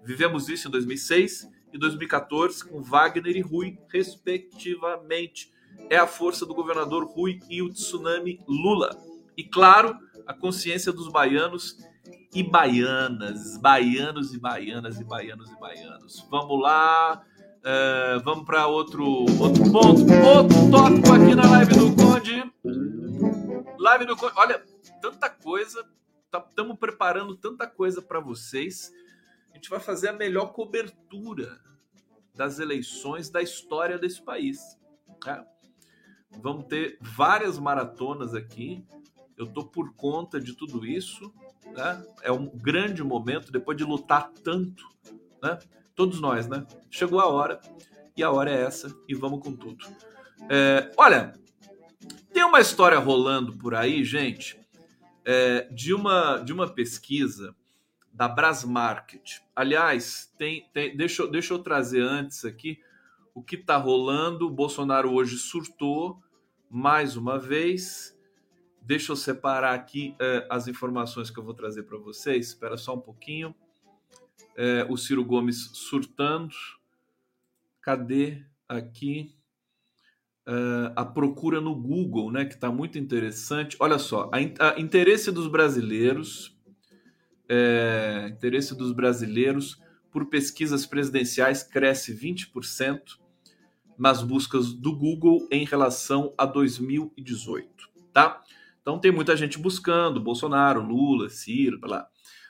[0.03, 5.51] Vivemos isso em 2006 e 2014 com Wagner e Rui, respectivamente.
[5.89, 8.95] É a força do governador Rui e o tsunami Lula.
[9.35, 11.77] E claro, a consciência dos baianos
[12.33, 16.27] e baianas, baianos e baianas e baianos e baianos.
[16.29, 17.23] Vamos lá,
[17.59, 19.03] uh, vamos para outro
[19.39, 22.53] outro ponto, outro tópico aqui na live do Conde.
[23.77, 24.63] Live do Olha,
[25.01, 25.85] tanta coisa.
[26.25, 28.91] Estamos tá, preparando tanta coisa para vocês.
[29.51, 31.59] A gente vai fazer a melhor cobertura
[32.35, 34.77] das eleições da história desse país.
[35.25, 35.45] Né?
[36.39, 38.85] Vamos ter várias maratonas aqui.
[39.35, 41.33] Eu tô por conta de tudo isso.
[41.65, 42.05] Né?
[42.21, 44.87] É um grande momento depois de lutar tanto,
[45.41, 45.57] né?
[45.99, 46.65] Todos nós, né?
[46.89, 47.59] Chegou a hora
[48.15, 49.85] e a hora é essa e vamos com tudo.
[50.49, 51.33] É, olha,
[52.31, 54.57] tem uma história rolando por aí, gente,
[55.25, 57.53] é, de, uma, de uma pesquisa
[58.13, 59.41] da Brasmarket.
[59.53, 62.79] Aliás, tem, tem, deixa, deixa eu trazer antes aqui
[63.35, 64.47] o que está rolando.
[64.47, 66.17] O Bolsonaro hoje surtou
[66.69, 68.17] mais uma vez.
[68.81, 72.47] Deixa eu separar aqui é, as informações que eu vou trazer para vocês.
[72.47, 73.53] Espera só um pouquinho.
[74.59, 76.53] É, o Ciro Gomes surtando.
[77.81, 79.39] Cadê aqui?
[80.49, 83.77] uh, a procura no Google, né, que está muito interessante.
[83.79, 86.57] Olha só, a, a interesse dos brasileiros,
[87.47, 89.79] é, interesse dos brasileiros
[90.11, 93.01] por pesquisas presidenciais cresce 20%
[93.97, 98.41] nas buscas do Google em relação a 2018, tá?
[98.81, 102.07] Então tem muita gente buscando Bolsonaro, Lula, Ciro, lá.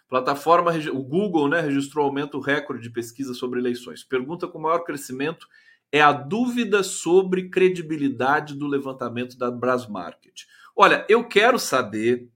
[0.10, 4.04] Plataforma, o Google, né, registrou aumento recorde de pesquisa sobre eleições.
[4.04, 5.48] Pergunta com maior crescimento
[5.92, 10.46] é a dúvida sobre credibilidade do levantamento da Brasmarket.
[10.76, 12.28] Olha, eu quero saber,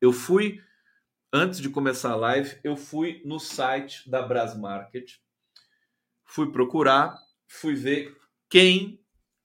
[0.00, 0.60] eu fui
[1.32, 5.20] antes de começar a live, eu fui no site da Brasmarket,
[6.24, 7.16] fui procurar,
[7.46, 8.16] fui ver
[8.48, 8.98] quem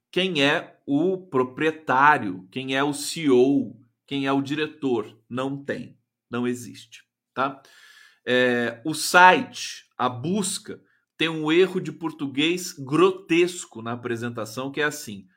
[0.10, 3.76] quem é o proprietário, quem é o CEO,
[4.08, 5.22] quem é o diretor.
[5.28, 5.98] Não tem,
[6.30, 7.05] não existe,
[7.36, 7.62] tá?
[8.26, 10.82] É, o site, a busca,
[11.18, 15.28] tem um erro de português grotesco na apresentação, que é assim: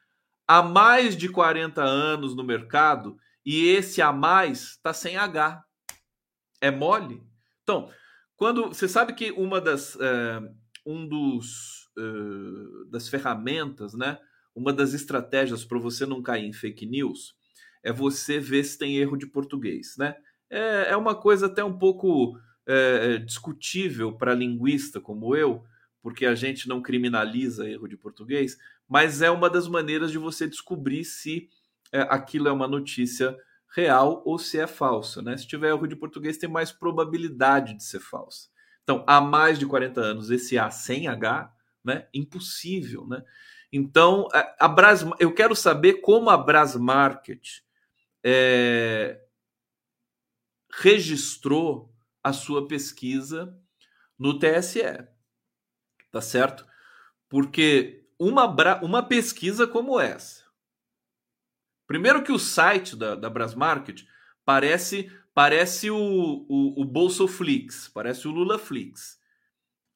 [0.46, 5.62] há mais de 40 anos no mercado e esse a mais está sem H.
[6.60, 7.22] É mole?
[7.62, 7.90] Então,
[8.36, 10.40] quando você sabe que uma das é,
[10.86, 14.18] um dos é, das ferramentas, né?
[14.54, 17.36] Uma das estratégias para você não cair em fake news
[17.84, 20.16] é você ver se tem erro de português, né?
[20.50, 25.64] É, é uma coisa até um pouco é, discutível para linguista como eu,
[26.02, 28.58] porque a gente não criminaliza erro de português,
[28.88, 31.48] mas é uma das maneiras de você descobrir se
[31.92, 33.36] é, aquilo é uma notícia
[33.74, 35.20] real ou se é falsa.
[35.22, 35.36] Né?
[35.36, 38.48] Se tiver erro de português, tem mais probabilidade de ser falsa.
[38.82, 41.52] Então, há mais de 40 anos, esse A sem H,
[41.84, 42.06] né?
[42.14, 43.06] impossível.
[43.06, 43.22] Né?
[43.72, 47.60] Então, a Bras, eu quero saber como a Brasmarket
[48.24, 49.20] é,
[50.70, 53.56] registrou a sua pesquisa
[54.18, 55.06] no TSE.
[56.10, 56.66] Tá certo?
[57.28, 58.46] Porque uma,
[58.82, 60.44] uma pesquisa como essa.
[61.86, 64.06] Primeiro que o site da, da Brasmarket
[64.44, 65.96] parece parece o,
[66.48, 69.20] o, o Bolsoflix, parece o Lulaflix.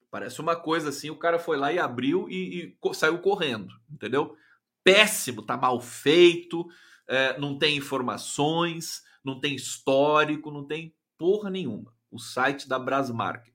[0.09, 4.37] Parece uma coisa assim, o cara foi lá e abriu e, e saiu correndo, entendeu?
[4.85, 6.65] Péssimo, tá mal feito,
[7.09, 11.93] é, não tem informações, não tem histórico, não tem porra nenhuma.
[12.11, 13.53] O site da Brasmarket.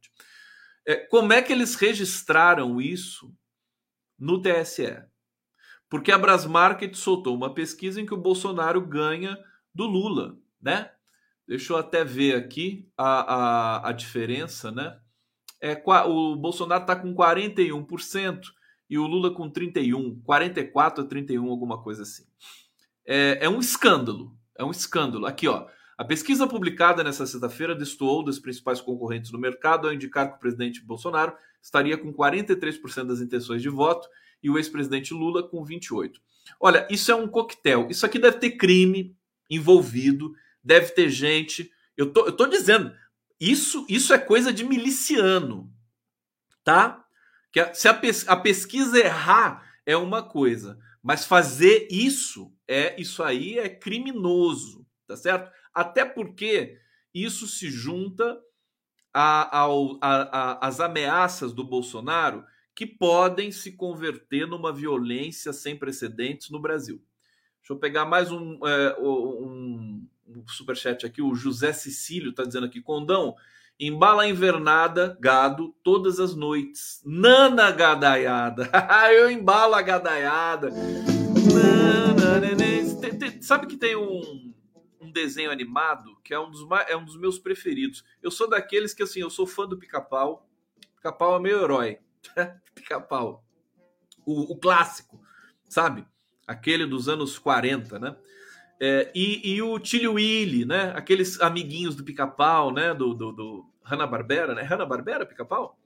[0.87, 3.35] É, como é que eles registraram isso
[4.19, 5.03] no TSE?
[5.89, 9.39] Porque a Brasmarket soltou uma pesquisa em que o Bolsonaro ganha
[9.75, 10.91] do Lula, né?
[11.47, 14.99] Deixa eu até ver aqui a, a, a diferença, né?
[15.61, 18.41] É, o Bolsonaro está com 41%
[18.89, 22.25] e o Lula com 31, 44 a 31, alguma coisa assim.
[23.07, 25.25] É, é um escândalo, é um escândalo.
[25.25, 25.67] Aqui, ó.
[25.97, 30.39] A pesquisa publicada nesta sexta-feira destoou dos principais concorrentes do mercado ao indicar que o
[30.39, 34.09] presidente Bolsonaro estaria com 43% das intenções de voto
[34.43, 36.13] e o ex-presidente Lula com 28%.
[36.61, 37.89] Olha, isso é um coquetel.
[37.91, 39.17] Isso aqui deve ter crime
[39.51, 41.71] envolvido, deve ter gente.
[41.97, 42.93] Eu tô, eu tô dizendo,
[43.41, 45.73] isso, isso é coisa de miliciano,
[46.63, 47.05] tá?
[47.51, 53.01] Que a, se a, pes, a pesquisa errar é uma coisa, mas fazer isso é
[53.01, 55.51] isso aí é criminoso, tá certo?
[55.73, 56.79] Até porque
[57.15, 58.39] isso se junta
[59.13, 67.03] às ameaças do Bolsonaro que podem se converter numa violência sem precedentes no Brasil.
[67.61, 71.21] Deixa eu pegar mais um, é, um, um superchat aqui.
[71.21, 73.35] O José Cecílio está dizendo aqui: Condão,
[73.79, 77.03] embala a invernada, gado, todas as noites.
[77.05, 78.71] Nana gadaiada.
[79.13, 80.71] eu embalo a gadaiada.
[83.41, 84.49] Sabe que tem um
[85.09, 88.05] um desenho animado que é um dos, é um dos meus preferidos.
[88.23, 90.47] Eu sou daqueles que, assim, eu sou fã do Pica-Pau.
[90.97, 91.99] Pica-Pau é meu herói.
[92.75, 93.45] Pica-Pau.
[94.27, 95.19] O, o, clássico,
[95.69, 96.07] sabe?
[96.47, 98.17] Aquele dos anos 40, né?
[98.81, 100.93] É, e, e, o Tilly Willy, né?
[100.95, 102.95] Aqueles amiguinhos do Pica-Pau, né?
[102.95, 104.63] Do, do, do Hanna-Barbera, né?
[104.63, 105.77] Hanna-Barbera, Pica-Pau?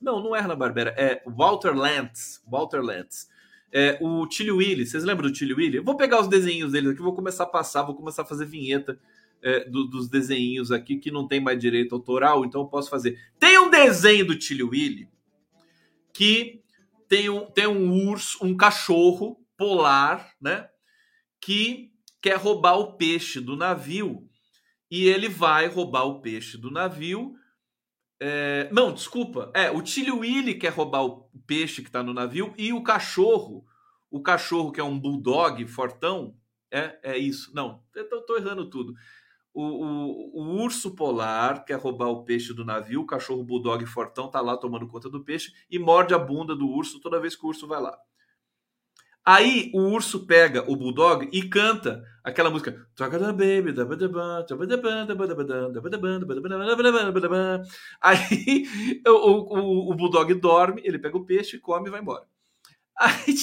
[0.00, 2.42] Não, não é Hanna-Barbera, é Walter Lantz.
[2.46, 3.28] Walter Lantz.
[3.70, 5.80] É, o Tilly Willy, vocês lembram do Tilly Willy?
[5.80, 8.98] vou pegar os desenhos deles aqui, vou começar a passar, vou começar a fazer vinheta
[9.42, 13.18] é, do, dos desenhos aqui que não tem mais direito autoral, então eu posso fazer.
[13.38, 15.08] Tem um desenho do Tilly Willy
[16.14, 16.62] que
[17.08, 20.68] tem um, tem um urso, um cachorro polar, né?
[21.40, 24.28] Que quer roubar o peixe do navio
[24.90, 27.34] e ele vai roubar o peixe do navio
[28.20, 29.50] é, não, desculpa.
[29.54, 33.64] É, o Tilly Willy quer roubar o peixe que está no navio e o cachorro,
[34.10, 36.34] o cachorro que é um bulldog fortão,
[36.70, 37.54] é, é isso.
[37.54, 38.92] Não, eu tô, errando tudo.
[39.54, 44.28] O, o, o, urso polar quer roubar o peixe do navio, o cachorro bulldog fortão
[44.30, 47.44] tá lá tomando conta do peixe e morde a bunda do urso toda vez que
[47.44, 47.96] o urso vai lá.
[49.30, 52.88] Aí o urso pega o bulldog e canta aquela música.
[58.00, 58.66] Aí
[59.06, 62.24] o, o, o bulldog dorme, ele pega o peixe, come e vai embora.
[62.98, 63.34] Aí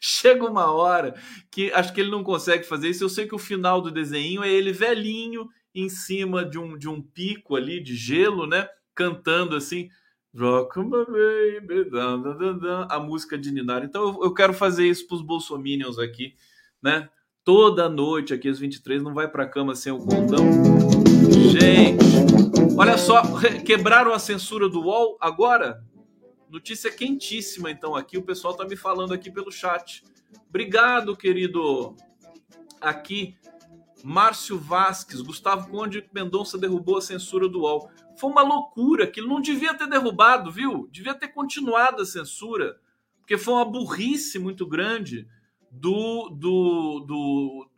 [0.00, 1.14] chega uma hora
[1.50, 3.04] que acho que ele não consegue fazer isso.
[3.04, 6.88] Eu sei que o final do desenho é ele velhinho em cima de um, de
[6.88, 8.66] um pico ali de gelo, né?
[8.94, 9.90] Cantando assim.
[12.90, 13.84] A música de Ninar.
[13.84, 16.34] Então eu, quero fazer isso para os bolsominions aqui,
[16.82, 17.08] né?
[17.42, 20.44] Toda noite aqui às 23 não vai para cama sem o condão.
[21.50, 22.04] Gente,
[22.78, 23.22] Olha só,
[23.64, 25.82] quebraram a censura do UOL agora?
[26.50, 28.18] Notícia quentíssima, então, aqui.
[28.18, 30.04] O pessoal tá me falando aqui pelo chat.
[30.46, 31.96] Obrigado, querido.
[32.78, 33.34] Aqui,
[34.04, 37.90] Márcio Vasques, Gustavo Conde Mendonça derrubou a censura do UOL.
[38.18, 40.88] Foi uma loucura, aquilo não devia ter derrubado, viu?
[40.90, 42.78] Devia ter continuado a censura,
[43.20, 45.28] porque foi uma burrice muito grande
[45.70, 47.70] do, do, do,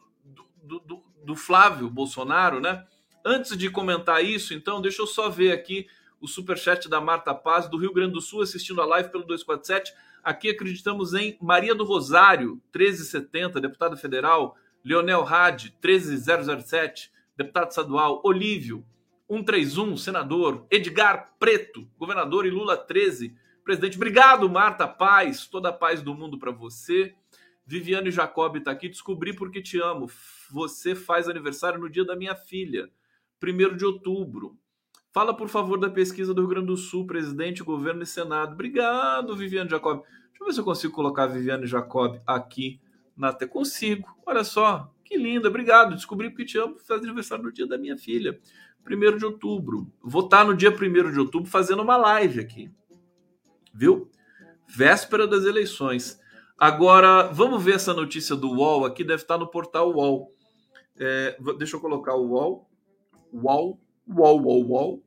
[0.63, 2.87] do, do, do Flávio Bolsonaro, né?
[3.25, 5.87] Antes de comentar isso, então, deixa eu só ver aqui
[6.21, 9.93] o superchat da Marta Paz, do Rio Grande do Sul, assistindo a live pelo 247.
[10.23, 14.57] Aqui acreditamos em Maria do Rosário, 1370, deputada federal.
[14.85, 18.21] Leonel Hadi, 13007, deputado estadual.
[18.25, 18.85] Olívio,
[19.31, 20.67] 131, senador.
[20.71, 23.97] Edgar Preto, governador e Lula 13, presidente.
[23.97, 25.47] Obrigado, Marta Paz.
[25.47, 27.15] Toda a paz do mundo para você.
[27.67, 28.89] Viviane Jacob está aqui.
[28.89, 30.11] Descobri porque te amo.
[30.51, 32.91] Você faz aniversário no dia da minha filha,
[33.43, 34.57] 1 de outubro.
[35.13, 38.53] Fala, por favor, da pesquisa do Rio Grande do Sul, presidente, governo e senado.
[38.53, 40.03] Obrigado, Viviane Jacob.
[40.03, 42.81] Deixa eu ver se eu consigo colocar a Viviane Jacob aqui
[43.17, 44.09] na Consigo.
[44.25, 45.49] Olha só, que linda.
[45.49, 45.95] Obrigado.
[45.95, 46.79] Descobri porque te amo.
[46.79, 48.39] Faz aniversário no dia da minha filha,
[48.87, 49.91] 1 de outubro.
[50.03, 52.71] Vou estar no dia 1 de outubro fazendo uma live aqui.
[53.75, 54.11] Viu?
[54.67, 56.21] Véspera das eleições.
[56.59, 59.03] Agora, vamos ver essa notícia do UOL aqui.
[59.03, 60.35] Deve estar no portal UOL.
[60.99, 62.69] É, deixa eu colocar o UOL.
[63.33, 63.81] UOL.
[64.07, 65.05] UOL, UOL, UOL.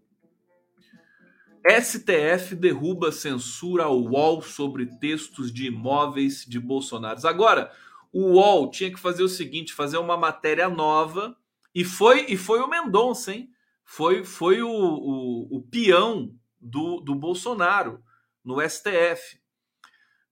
[1.64, 7.20] STF derruba censura ao UOL sobre textos de imóveis de Bolsonaro.
[7.28, 7.72] Agora,
[8.12, 11.36] o UOL tinha que fazer o seguinte: fazer uma matéria nova.
[11.74, 13.50] E foi, e foi o Mendonça, hein?
[13.86, 18.04] Foi, foi o, o, o peão do, do Bolsonaro
[18.44, 19.40] no STF.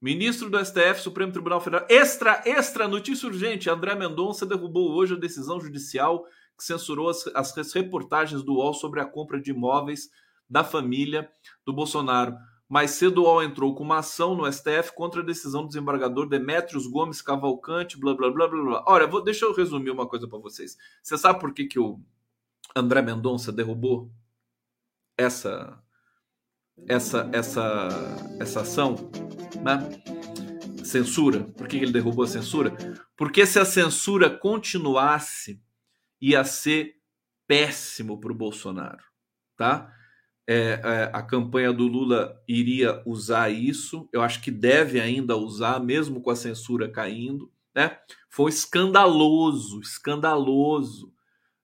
[0.00, 1.86] Ministro do STF, Supremo Tribunal Federal.
[1.88, 3.68] Extra, extra, notícia urgente.
[3.68, 6.24] André Mendonça derrubou hoje a decisão judicial
[6.56, 10.08] que censurou as, as reportagens do UOL sobre a compra de imóveis
[10.48, 11.30] da família
[11.66, 12.34] do Bolsonaro.
[12.70, 16.28] Mais cedo o UOL entrou com uma ação no STF contra a decisão do desembargador
[16.28, 18.84] Demetrios Gomes Cavalcante, blá blá blá blá blá.
[18.86, 20.78] Olha, vou, deixa eu resumir uma coisa para vocês.
[21.02, 22.00] Você sabe por que, que o
[22.76, 24.08] André Mendonça derrubou
[25.18, 25.82] essa
[26.86, 27.88] essa essa
[28.38, 29.10] essa ação,
[29.64, 30.84] né?
[30.84, 31.40] Censura.
[31.40, 32.72] Por que que ele derrubou a censura?
[33.16, 35.60] Porque se a censura continuasse,
[36.20, 37.00] ia ser
[37.48, 39.02] péssimo para o Bolsonaro,
[39.56, 39.92] tá?
[40.52, 44.08] É, é, a campanha do Lula iria usar isso.
[44.12, 47.48] Eu acho que deve ainda usar, mesmo com a censura caindo.
[47.72, 47.96] Né?
[48.28, 51.14] Foi escandaloso, escandaloso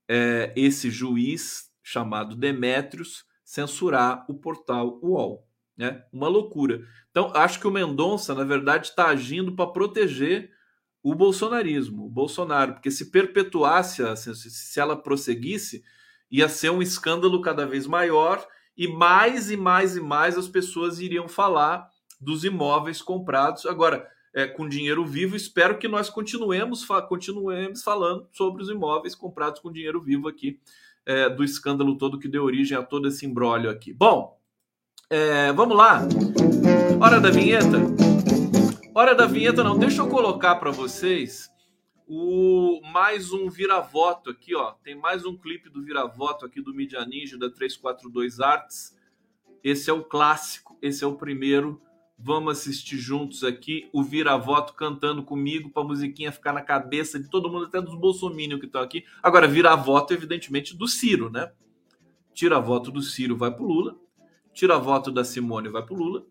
[0.09, 5.45] é, esse juiz chamado Demétrios censurar o portal UOL.
[5.77, 6.05] Né?
[6.13, 6.81] Uma loucura.
[7.11, 10.53] Então, acho que o Mendonça, na verdade, está agindo para proteger
[11.03, 15.83] o bolsonarismo, o Bolsonaro, porque se perpetuasse, se ela prosseguisse,
[16.31, 18.47] ia ser um escândalo cada vez maior
[18.77, 21.89] e mais e mais e mais as pessoas iriam falar
[22.21, 23.67] dos imóveis comprados.
[23.67, 29.15] Agora, é, com dinheiro vivo, espero que nós continuemos, fa continuemos falando sobre os imóveis
[29.15, 30.61] comprados com dinheiro vivo aqui,
[31.07, 33.93] é, do escândalo todo que deu origem a todo esse imbróglio aqui.
[33.95, 34.39] Bom,
[35.09, 36.03] é, vamos lá.
[37.01, 37.79] Hora da vinheta?
[38.95, 41.51] Hora da vinheta não, deixa eu colocar para vocês
[42.07, 44.73] o mais um vira-voto aqui, ó.
[44.83, 48.97] Tem mais um clipe do vira-voto aqui do Media Ninja da 342 Arts.
[49.63, 51.81] Esse é o clássico, esse é o primeiro.
[52.19, 57.29] Vamos assistir juntos aqui o vira-voto cantando comigo para a musiquinha ficar na cabeça de
[57.29, 59.05] todo mundo, até dos bolsominions que estão aqui.
[59.23, 61.53] Agora, vira-voto, evidentemente, do Ciro, né?
[62.33, 63.99] Tira voto do Ciro, vai pro Lula.
[64.55, 66.25] Tira voto da Simone, vai pro Lula.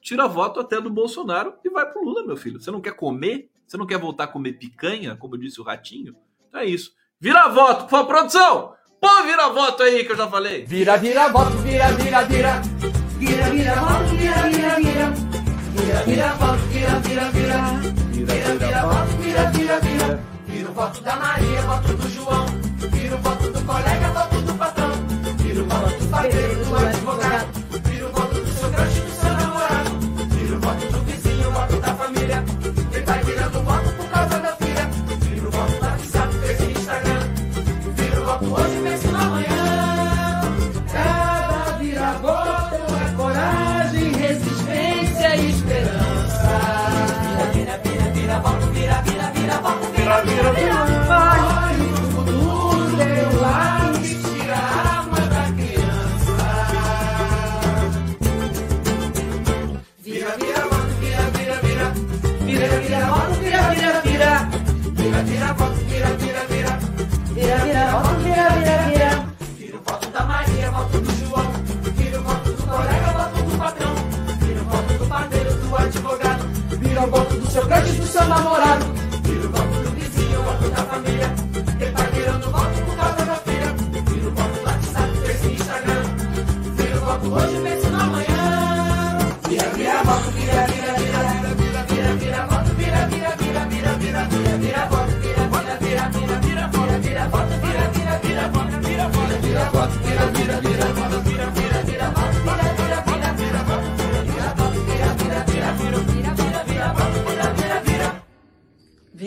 [0.00, 2.60] Tira voto até do Bolsonaro e vai pro Lula, meu filho.
[2.60, 3.50] Você não quer comer?
[3.68, 6.16] Você não quer voltar a comer picanha, como disse o Ratinho?
[6.48, 6.90] Então é isso.
[7.20, 8.72] Vira voto, por favor, produção!
[8.98, 10.64] Pô, vira voto aí que eu já falei.
[10.64, 12.62] Vira, vira, voto, vira, vira, vira.
[13.18, 15.12] Vira, vira, voto, vira, vira, vira.
[15.74, 17.60] Vira, vira, voto, vira, vira, vira.
[18.10, 20.24] Vira, vira, voto, vira, vira, vira.
[20.46, 22.46] Vira o voto da Maria, voto do João.
[22.90, 23.37] Vira o voto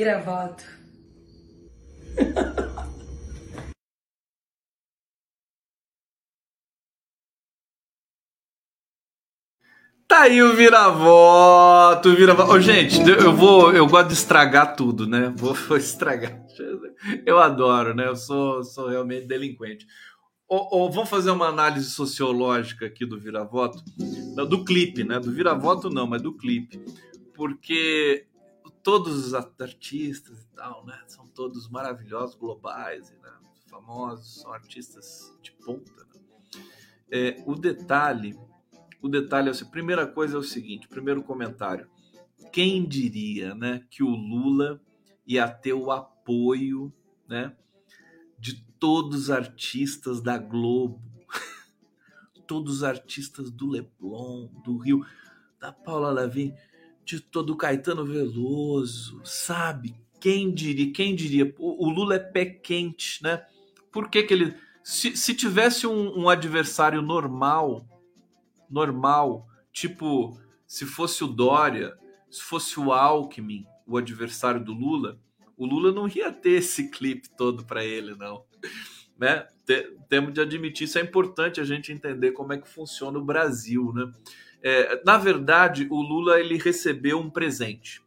[0.01, 0.63] Vira voto.
[10.07, 12.51] Tá aí o vira-voto, vira-voto.
[12.51, 15.33] Ô, gente, eu vou, eu gosto de estragar tudo, né?
[15.37, 16.37] Vou, vou estragar.
[17.25, 18.07] Eu adoro, né?
[18.07, 19.87] Eu sou, sou realmente delinquente.
[20.49, 23.81] Ô, ô, vamos fazer uma análise sociológica aqui do vira-voto,
[24.49, 25.17] do clipe, né?
[25.17, 26.83] Do vira-voto não, mas do clipe,
[27.33, 28.25] porque
[28.83, 31.01] todos os artistas e tal, né?
[31.07, 33.31] São todos maravilhosos, globais, né?
[33.67, 35.91] famosos, são artistas de ponta.
[35.91, 36.61] Né?
[37.09, 38.37] É, o detalhe
[39.01, 41.89] o detalhe é a primeira coisa é o seguinte, primeiro comentário.
[42.51, 44.79] Quem diria, né, que o Lula
[45.25, 46.93] ia ter o apoio,
[47.27, 47.55] né,
[48.37, 51.01] de todos os artistas da Globo,
[52.45, 55.03] todos os artistas do Leblon, do Rio,
[55.59, 56.53] da Paula Lavin,
[57.05, 59.95] de todo Caetano Veloso, sabe?
[60.19, 60.91] Quem diria?
[60.93, 61.53] Quem diria?
[61.57, 63.43] O, o Lula é pé quente, né?
[63.91, 67.87] Por que, que ele se, se tivesse um, um adversário normal
[68.71, 71.97] normal, tipo, se fosse o Dória,
[72.29, 75.19] se fosse o Alckmin, o adversário do Lula,
[75.57, 78.45] o Lula não ia ter esse clipe todo para ele, não.
[79.19, 79.45] Né?
[80.07, 83.91] Temos de admitir, isso é importante a gente entender como é que funciona o Brasil,
[83.93, 84.11] né?
[84.63, 88.01] É, na verdade, o Lula ele recebeu um presente,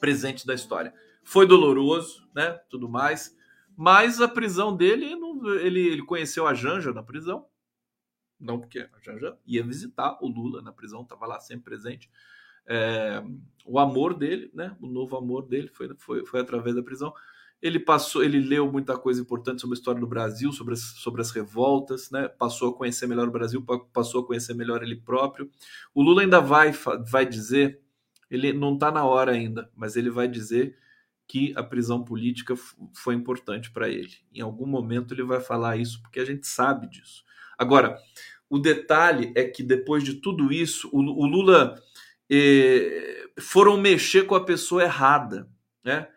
[0.00, 0.92] presente da história.
[1.22, 2.60] Foi doloroso, né?
[2.68, 3.36] Tudo mais,
[3.76, 5.14] mas a prisão dele,
[5.62, 7.46] ele, ele conheceu a Janja na prisão,
[8.38, 12.10] não porque a Janja ia visitar o Lula na prisão, estava lá sempre presente.
[12.66, 13.22] É,
[13.64, 14.76] o amor dele, né?
[14.80, 17.12] O novo amor dele foi, foi, foi através da prisão.
[17.62, 21.20] Ele passou, ele leu muita coisa importante sobre a história do Brasil, sobre as, sobre
[21.20, 22.28] as revoltas, né?
[22.28, 25.50] Passou a conhecer melhor o Brasil, passou a conhecer melhor ele próprio.
[25.94, 26.72] O Lula ainda vai,
[27.06, 27.80] vai dizer,
[28.30, 30.76] ele não está na hora ainda, mas ele vai dizer
[31.28, 32.54] que a prisão política
[32.92, 34.14] foi importante para ele.
[34.34, 37.24] Em algum momento ele vai falar isso, porque a gente sabe disso.
[37.56, 37.98] Agora,
[38.48, 41.80] o detalhe é que depois de tudo isso, o, o Lula
[42.28, 45.48] eh, foram mexer com a pessoa errada,
[45.84, 46.08] né?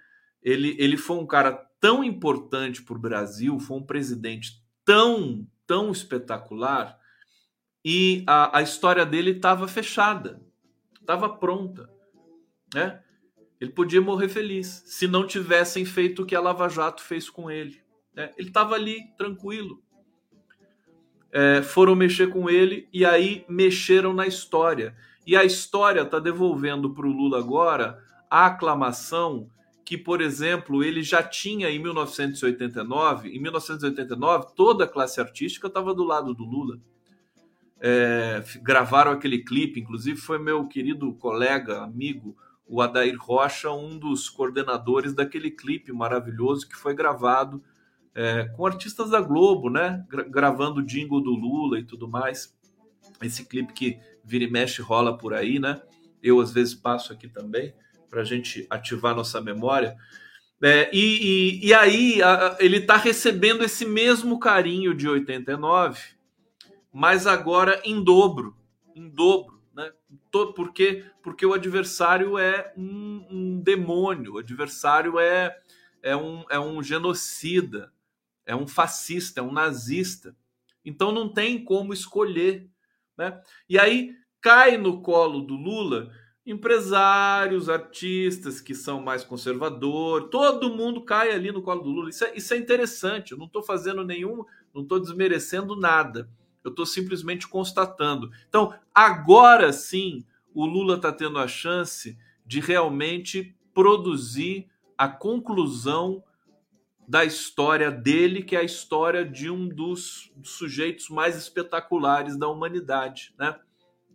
[0.44, 5.92] Ele, ele foi um cara tão importante para o Brasil, foi um presidente tão, tão
[5.92, 6.98] espetacular
[7.84, 10.42] e a, a história dele estava fechada,
[11.00, 11.90] estava pronta,
[12.74, 13.02] né?
[13.60, 17.50] Ele podia morrer feliz se não tivessem feito o que a Lava Jato fez com
[17.50, 17.82] ele.
[18.14, 18.32] Né?
[18.38, 19.82] Ele estava ali tranquilo,
[21.32, 24.96] é, foram mexer com ele e aí mexeram na história.
[25.26, 29.50] E a história está devolvendo para o Lula agora a aclamação
[29.86, 33.30] que, por exemplo, ele já tinha em 1989.
[33.30, 36.80] Em 1989, toda a classe artística estava do lado do Lula.
[37.80, 44.30] É, gravaram aquele clipe, inclusive foi meu querido colega, amigo, o Adair Rocha, um dos
[44.30, 47.62] coordenadores daquele clipe maravilhoso que foi gravado
[48.16, 50.06] é, com artistas da Globo, né?
[50.08, 52.56] Gra gravando o jingle do Lula e tudo mais.
[53.22, 55.82] Esse clipe que vira e mexe rola por aí, né?
[56.22, 57.74] Eu às vezes passo aqui também
[58.14, 59.98] para a gente ativar nossa memória.
[60.62, 61.00] É, e,
[61.64, 66.00] e, e, aí a, ele está recebendo esse mesmo carinho de 89,
[66.94, 68.56] mas agora em dobro,
[68.96, 69.92] em dobro, né?
[70.56, 75.58] Porque, porque o adversário é um, um demônio, o adversário é,
[76.04, 77.92] é, um, é um genocida,
[78.46, 80.36] é um fascista, é um nazista.
[80.86, 82.70] Então não tem como escolher.
[83.18, 83.42] Né?
[83.68, 86.12] E aí cai no colo do Lula
[86.46, 92.10] empresários, artistas que são mais conservadores, todo mundo cai ali no colo do Lula.
[92.10, 96.30] Isso é, isso é interessante, eu não estou fazendo nenhum, não estou desmerecendo nada.
[96.64, 98.32] Eu estou simplesmente constatando.
[98.48, 104.68] Então, agora sim, o Lula está tendo a chance de realmente produzir
[104.98, 106.24] a conclusão
[107.08, 113.34] da história dele, que é a história de um dos sujeitos mais espetaculares da humanidade,
[113.38, 113.60] né?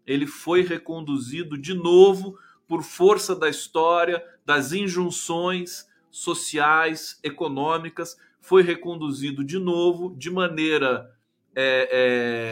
[0.09, 9.45] Ele foi reconduzido de novo por força da história, das injunções sociais, econômicas, foi reconduzido
[9.45, 11.15] de novo de maneira
[11.55, 11.89] é,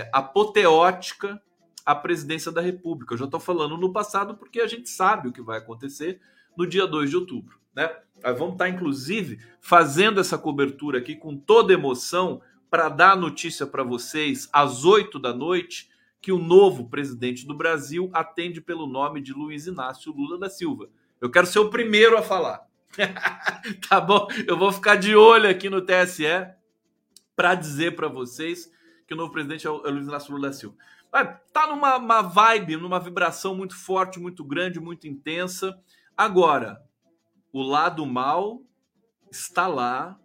[0.05, 1.41] é, apoteótica,
[1.85, 3.15] à presidência da República.
[3.15, 6.21] Eu já estou falando no passado porque a gente sabe o que vai acontecer
[6.57, 7.59] no dia 2 de outubro.
[7.75, 7.89] Né?
[8.37, 14.49] Vamos estar, inclusive, fazendo essa cobertura aqui com toda emoção para dar notícia para vocês
[14.53, 15.89] às 8 da noite
[16.27, 20.91] que o novo presidente do Brasil atende pelo nome de Luiz Inácio Lula da Silva.
[21.21, 22.67] Eu quero ser o primeiro a falar.
[23.89, 24.27] tá bom?
[24.45, 26.25] Eu vou ficar de olho aqui no TSE
[27.37, 28.69] para dizer para vocês
[29.07, 30.77] que o novo presidente é o Luiz Inácio Lula da Silva.
[31.53, 35.81] Tá numa uma vibe, numa vibração muito forte, muito grande, muito intensa.
[36.17, 36.83] Agora,
[37.53, 38.65] o lado mal
[39.31, 40.19] está lá,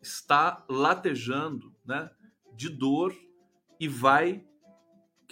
[0.00, 2.08] está latejando, né,
[2.54, 3.14] de dor
[3.78, 4.42] e vai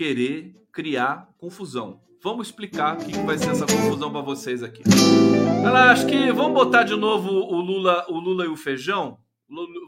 [0.01, 2.01] querer criar confusão.
[2.23, 4.83] Vamos explicar o que vai ser essa confusão para vocês aqui.
[5.63, 9.19] Ela, acho que vamos botar de novo o Lula, o Lula e o feijão.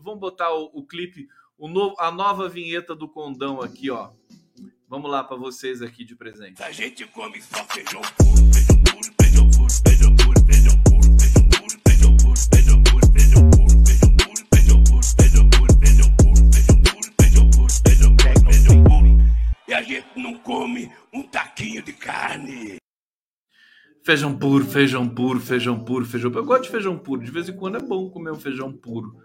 [0.03, 4.11] Vamos botar o, o clipe, o novo, a nova vinheta do condão aqui, ó.
[4.87, 6.63] Vamos lá para vocês aqui de presente.
[6.63, 8.72] A gente come só feijão puro, feijão
[19.93, 22.77] gente não come um taquinho de carne.
[24.05, 26.43] Feijão puro, feijão puro, feijão puro, feijão puro.
[26.43, 27.23] Eu gosto de feijão puro.
[27.23, 29.17] De vez em quando é bom comer um feijão puro.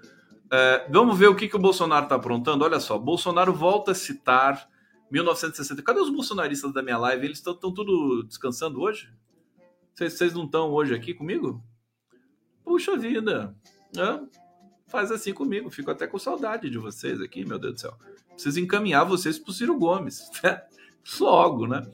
[0.51, 2.63] É, vamos ver o que, que o Bolsonaro está aprontando.
[2.63, 4.70] Olha só, Bolsonaro volta a citar
[5.09, 5.82] 1960.
[5.82, 7.26] Cadê os bolsonaristas da minha live?
[7.26, 9.11] Eles estão tudo descansando hoje?
[9.95, 11.63] Vocês não estão hoje aqui comigo?
[12.63, 13.55] Puxa vida.
[14.88, 15.72] Faz assim comigo.
[15.72, 17.97] Fico até com saudade de vocês aqui, meu Deus do céu.
[18.38, 20.29] Preciso encaminhar vocês para o Ciro Gomes.
[20.43, 20.61] Né?
[21.19, 21.89] Logo, né?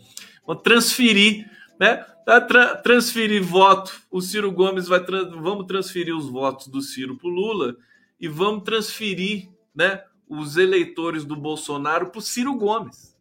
[0.46, 1.48] Vou transferir,
[1.80, 1.98] né?
[2.26, 3.94] Tra transferir voto.
[4.10, 5.04] O Ciro Gomes vai.
[5.06, 7.76] Tra vamos transferir os votos do Ciro para o Lula
[8.20, 10.04] e vamos transferir, né?
[10.28, 13.16] os eleitores do Bolsonaro para o Ciro Gomes.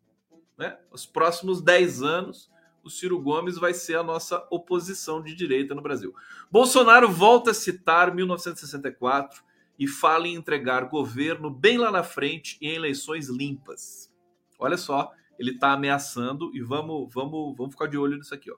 [0.57, 0.77] Né?
[0.91, 2.51] Os próximos 10 anos,
[2.83, 6.15] o Ciro Gomes vai ser a nossa oposição de direita no Brasil.
[6.51, 9.43] Bolsonaro volta a citar 1964
[9.79, 14.13] e fala em entregar governo bem lá na frente e em eleições limpas.
[14.59, 18.51] Olha só, ele está ameaçando e vamos, vamos, vamos ficar de olho nisso aqui.
[18.51, 18.57] Ó.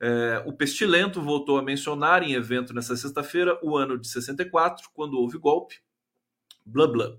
[0.00, 5.18] É, o Pestilento voltou a mencionar em evento nessa sexta-feira o ano de 64, quando
[5.18, 5.80] houve golpe.
[6.64, 7.16] Blá blá.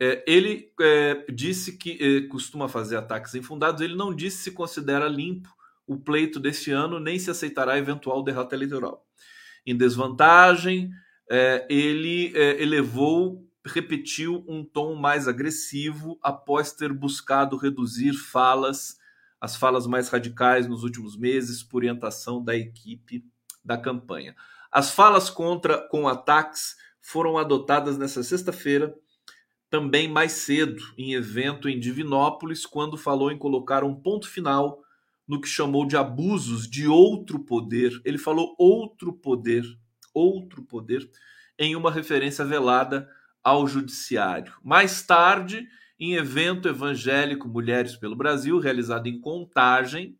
[0.00, 3.80] É, ele é, disse que é, costuma fazer ataques infundados.
[3.80, 5.48] Ele não disse se considera limpo
[5.86, 9.06] o pleito deste ano, nem se aceitará eventual derrota eleitoral.
[9.64, 10.90] Em desvantagem,
[11.30, 18.98] é, ele é, elevou, repetiu um tom mais agressivo após ter buscado reduzir falas,
[19.40, 23.24] as falas mais radicais nos últimos meses, por orientação da equipe
[23.64, 24.34] da campanha.
[24.70, 28.94] As falas contra com ataques foram adotadas nessa sexta-feira
[29.72, 34.82] também mais cedo, em evento em Divinópolis, quando falou em colocar um ponto final
[35.26, 37.90] no que chamou de abusos de outro poder.
[38.04, 39.64] Ele falou outro poder,
[40.14, 41.08] outro poder,
[41.58, 43.08] em uma referência velada
[43.42, 44.52] ao judiciário.
[44.62, 45.66] Mais tarde,
[45.98, 50.16] em evento evangélico Mulheres pelo Brasil, realizado em Contagem,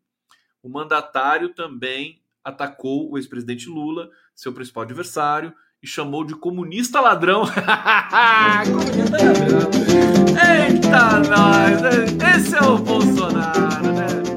[0.61, 7.43] o mandatário também atacou o ex-presidente Lula, seu principal adversário, e chamou de comunista ladrão.
[7.45, 9.69] comunista ladrão.
[10.39, 11.81] Eita, nós!
[12.35, 14.32] Esse é o Bolsonaro, né?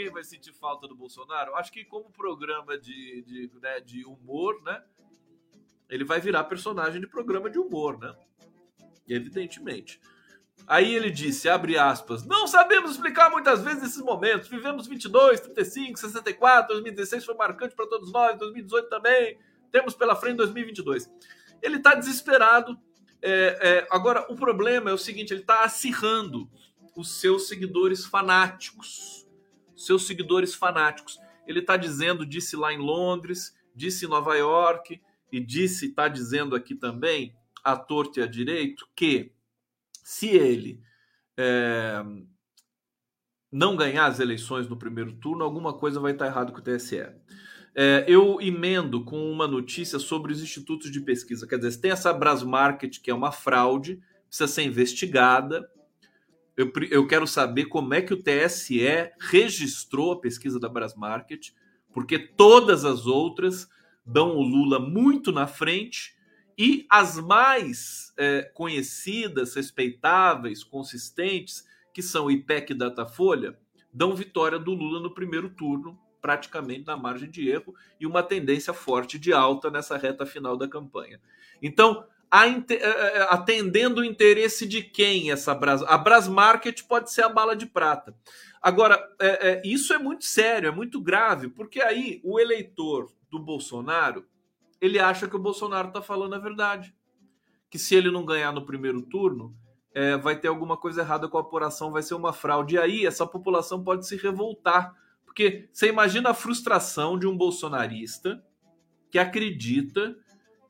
[0.00, 1.54] Alguém vai sentir falta do Bolsonaro?
[1.56, 4.82] Acho que como programa de, de, né, de humor, né?
[5.90, 8.14] Ele vai virar personagem de programa de humor, né?
[9.06, 10.00] Evidentemente.
[10.66, 14.48] Aí ele disse, abre aspas, não sabemos explicar muitas vezes esses momentos.
[14.48, 19.38] Vivemos 22, 35, 64, 2016 foi marcante para todos nós, 2018 também
[19.70, 21.10] temos pela frente 2022.
[21.60, 22.78] Ele está desesperado.
[23.20, 26.50] É, é, agora, o problema é o seguinte: ele está acirrando
[26.96, 29.28] os seus seguidores fanáticos.
[29.80, 31.18] Seus seguidores fanáticos.
[31.46, 35.00] Ele está dizendo, disse lá em Londres, disse em Nova York,
[35.32, 39.32] e disse, está dizendo aqui também, à torta e à direito, que
[40.02, 40.80] se ele
[41.36, 42.02] é,
[43.50, 47.06] não ganhar as eleições no primeiro turno, alguma coisa vai estar errado com o TSE.
[47.74, 51.46] É, eu emendo com uma notícia sobre os institutos de pesquisa.
[51.46, 55.68] Quer dizer, tem essa Brasmarket, que é uma fraude, precisa ser investigada.
[56.60, 58.82] Eu, eu quero saber como é que o TSE
[59.18, 61.54] registrou a pesquisa da Brasmarket,
[61.90, 63.66] porque todas as outras
[64.04, 66.14] dão o Lula muito na frente
[66.58, 73.58] e as mais é, conhecidas, respeitáveis, consistentes, que são IPEC e Datafolha,
[73.90, 78.74] dão vitória do Lula no primeiro turno praticamente na margem de erro e uma tendência
[78.74, 81.18] forte de alta nessa reta final da campanha.
[81.62, 82.04] Então,
[83.28, 85.82] atendendo o interesse de quem essa Bras...
[85.82, 88.14] A Brasmarket pode ser a bala de prata.
[88.62, 93.38] Agora, é, é, isso é muito sério, é muito grave, porque aí o eleitor do
[93.38, 94.24] Bolsonaro
[94.80, 96.94] ele acha que o Bolsonaro está falando a verdade.
[97.68, 99.54] Que se ele não ganhar no primeiro turno,
[99.94, 102.76] é, vai ter alguma coisa errada com a apuração, vai ser uma fraude.
[102.76, 104.94] E aí essa população pode se revoltar.
[105.24, 108.42] Porque você imagina a frustração de um bolsonarista
[109.10, 110.16] que acredita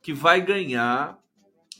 [0.01, 1.20] que vai ganhar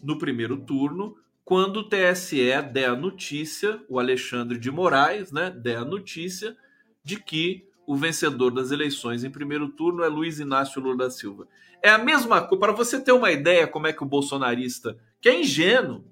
[0.03, 5.77] no primeiro turno quando o TSE der a notícia, o Alexandre de Moraes, né, der
[5.77, 6.55] a notícia
[7.03, 11.47] de que o vencedor das eleições em primeiro turno é Luiz Inácio Lula da Silva.
[11.81, 15.27] É a mesma coisa, para você ter uma ideia como é que o bolsonarista, que
[15.27, 16.05] é ingênuo,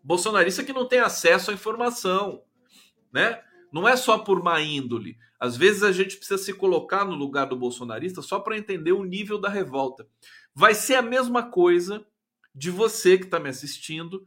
[0.00, 2.42] bolsonarista que não tem acesso à informação,
[3.12, 3.40] né?
[3.72, 5.16] Não é só por má índole.
[5.40, 9.02] Às vezes a gente precisa se colocar no lugar do bolsonarista só para entender o
[9.02, 10.06] nível da revolta.
[10.54, 12.06] Vai ser a mesma coisa
[12.54, 14.26] de você que está me assistindo,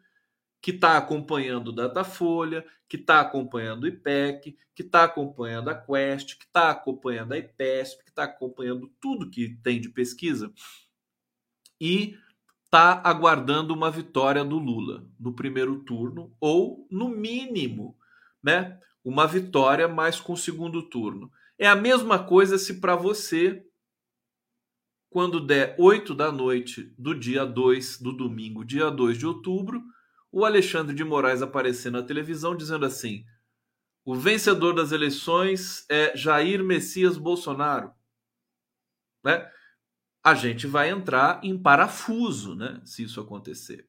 [0.61, 6.37] que está acompanhando o Datafolha, que está acompanhando o IPEC, que está acompanhando a Quest,
[6.37, 10.51] que está acompanhando a IPESP, que está acompanhando tudo que tem de pesquisa
[11.79, 12.17] e
[12.63, 17.97] está aguardando uma vitória do Lula no primeiro turno, ou, no mínimo,
[18.43, 21.31] né, uma vitória mais com o segundo turno.
[21.57, 23.65] É a mesma coisa se para você,
[25.15, 29.81] quando der 8 da noite do dia 2, do domingo, dia 2 de outubro,
[30.29, 33.23] o Alexandre de Moraes aparecer na televisão dizendo assim:
[34.03, 37.93] o vencedor das eleições é Jair Messias Bolsonaro.
[39.23, 39.49] Né?
[40.21, 42.81] A gente vai entrar em parafuso, né?
[42.83, 43.87] Se isso acontecer.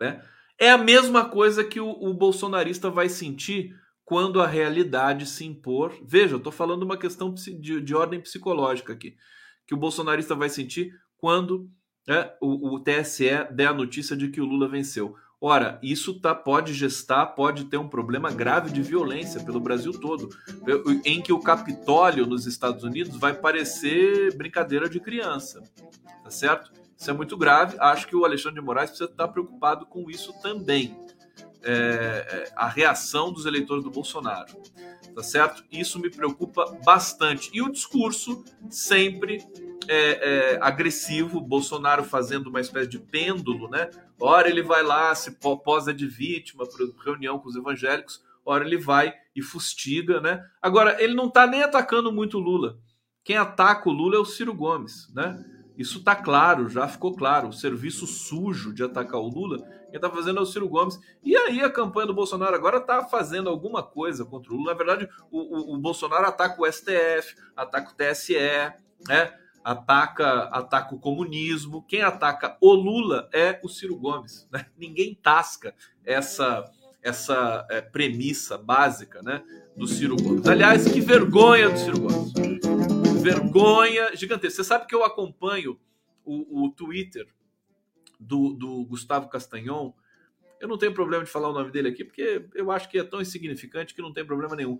[0.00, 0.26] Né?
[0.58, 5.94] É a mesma coisa que o, o bolsonarista vai sentir quando a realidade se impor.
[6.02, 9.14] Veja, eu estou falando uma questão de, de, ordem psicológica aqui.
[9.66, 11.70] Que o bolsonarista vai sentir quando
[12.06, 15.16] né, o, o TSE der a notícia de que o Lula venceu.
[15.40, 20.30] Ora, isso tá, pode gestar, pode ter um problema grave de violência pelo Brasil todo,
[21.04, 25.62] em que o Capitólio nos Estados Unidos vai parecer brincadeira de criança,
[26.24, 26.72] tá certo?
[26.96, 27.76] Isso é muito grave.
[27.78, 30.98] Acho que o Alexandre de Moraes precisa estar preocupado com isso também.
[31.62, 34.56] É, a reação dos eleitores do Bolsonaro,
[35.16, 35.64] tá certo?
[35.72, 37.50] Isso me preocupa bastante.
[37.54, 39.42] E o discurso sempre
[39.88, 43.88] é, é, agressivo, Bolsonaro fazendo uma espécie de pêndulo, né?
[44.20, 45.30] Ora ele vai lá, se
[45.64, 50.44] posa de vítima para reunião com os evangélicos, ora ele vai e fustiga, né?
[50.60, 52.78] Agora, ele não está nem atacando muito o Lula.
[53.24, 55.42] Quem ataca o Lula é o Ciro Gomes, né?
[55.76, 57.48] Isso está claro, já ficou claro.
[57.48, 59.58] O serviço sujo de atacar o Lula,
[59.90, 60.98] quem está fazendo é o Ciro Gomes.
[61.22, 64.72] E aí a campanha do Bolsonaro agora está fazendo alguma coisa contra o Lula.
[64.72, 68.34] Na verdade, o, o, o Bolsonaro ataca o STF, ataca o TSE,
[69.08, 69.32] né?
[69.66, 71.84] ataca, ataca o comunismo.
[71.88, 74.46] Quem ataca o Lula é o Ciro Gomes.
[74.52, 74.66] Né?
[74.78, 75.74] Ninguém tasca
[76.04, 76.64] essa
[77.02, 79.40] essa é, premissa básica né,
[79.76, 80.44] do Ciro Gomes.
[80.44, 82.45] Aliás, que vergonha do Ciro Gomes.
[83.26, 84.62] Vergonha gigantesca.
[84.62, 85.80] Você sabe que eu acompanho
[86.24, 87.26] o, o Twitter
[88.20, 89.92] do, do Gustavo Castanhon.
[90.60, 93.02] Eu não tenho problema de falar o nome dele aqui, porque eu acho que é
[93.02, 94.78] tão insignificante que não tem problema nenhum.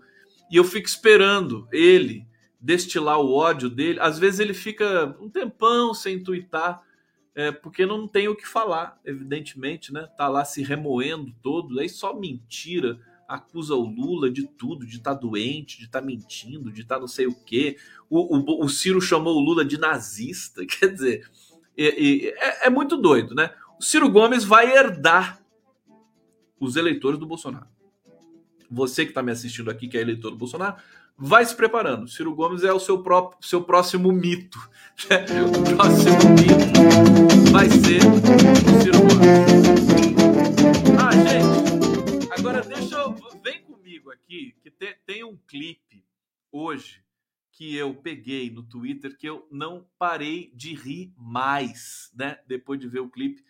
[0.49, 2.25] E eu fico esperando ele
[2.57, 3.99] destilar o ódio dele.
[3.99, 6.81] Às vezes ele fica um tempão sem twittar,
[7.35, 10.07] é, porque não tem o que falar, evidentemente, né?
[10.17, 12.97] Tá lá se remoendo todo, aí só mentira,
[13.27, 16.95] acusa o Lula de tudo, de estar tá doente, de estar tá mentindo, de estar
[16.95, 17.77] tá não sei o quê.
[18.09, 21.29] O, o, o, Ciro chamou o Lula de nazista, quer dizer,
[21.77, 23.51] é, é, é muito doido, né?
[23.79, 25.39] O Ciro Gomes vai herdar
[26.59, 27.67] os eleitores do Bolsonaro.
[28.69, 30.77] Você que está me assistindo aqui, que é eleitor do Bolsonaro,
[31.17, 32.07] vai se preparando.
[32.07, 34.59] Ciro Gomes é o seu, próprio, seu próximo mito.
[35.07, 35.25] Né?
[35.43, 39.67] O próximo mito vai ser o Ciro Gomes.
[40.99, 41.66] Ah, gente,
[42.47, 43.13] agora deixa eu.
[43.43, 46.05] Vem comigo aqui, que tem, tem um clipe
[46.49, 47.03] hoje
[47.51, 52.39] que eu peguei no Twitter que eu não parei de rir mais, né?
[52.47, 53.43] Depois de ver o clipe.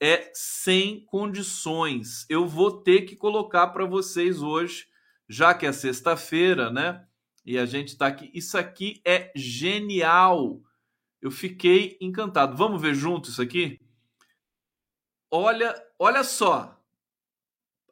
[0.00, 2.24] É sem condições.
[2.30, 4.86] Eu vou ter que colocar para vocês hoje,
[5.28, 7.04] já que é sexta-feira, né?
[7.44, 8.30] E a gente está aqui.
[8.32, 10.62] Isso aqui é genial.
[11.20, 12.56] Eu fiquei encantado.
[12.56, 13.78] Vamos ver junto isso aqui?
[15.30, 16.77] Olha, olha só.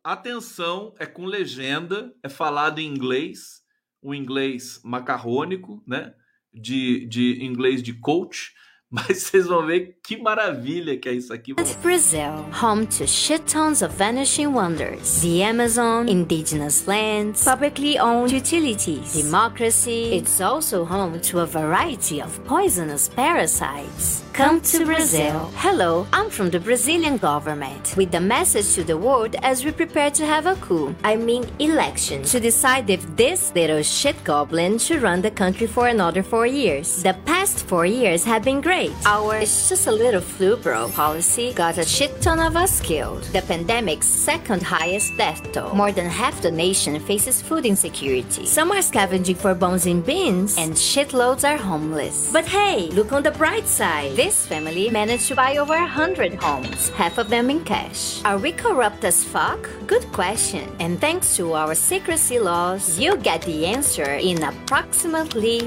[0.06, 3.64] Atenção, é com legenda, é falado em inglês,
[4.00, 6.14] um inglês macarrônico, né?
[6.54, 8.54] De, de inglês de coach,
[8.96, 11.52] Mas vocês vão ver que maravilha que é isso aqui.
[11.52, 15.20] And Brazil, home to shit tons of vanishing wonders.
[15.20, 20.16] The Amazon, indigenous lands, publicly owned utilities, democracy.
[20.16, 24.22] It's also home to a variety of poisonous parasites.
[24.32, 25.50] Come to Brazil.
[25.56, 30.10] Hello, I'm from the Brazilian government with the message to the world as we prepare
[30.10, 30.94] to have a coup.
[31.02, 35.88] I mean, election to decide if this little shit goblin should run the country for
[35.88, 37.02] another four years.
[37.02, 38.85] The past four years have been great.
[39.04, 43.22] Our it's just a little flu bro policy got a shit ton of us killed.
[43.32, 45.74] The pandemic's second highest death toll.
[45.74, 48.46] More than half the nation faces food insecurity.
[48.46, 52.32] Some are scavenging for bones in bins, and shitloads are homeless.
[52.32, 54.16] But hey, look on the bright side.
[54.16, 58.22] This family managed to buy over a hundred homes, half of them in cash.
[58.24, 59.68] Are we corrupt as fuck?
[59.86, 60.68] Good question.
[60.80, 65.60] And thanks to our secrecy laws, you get the answer in approximately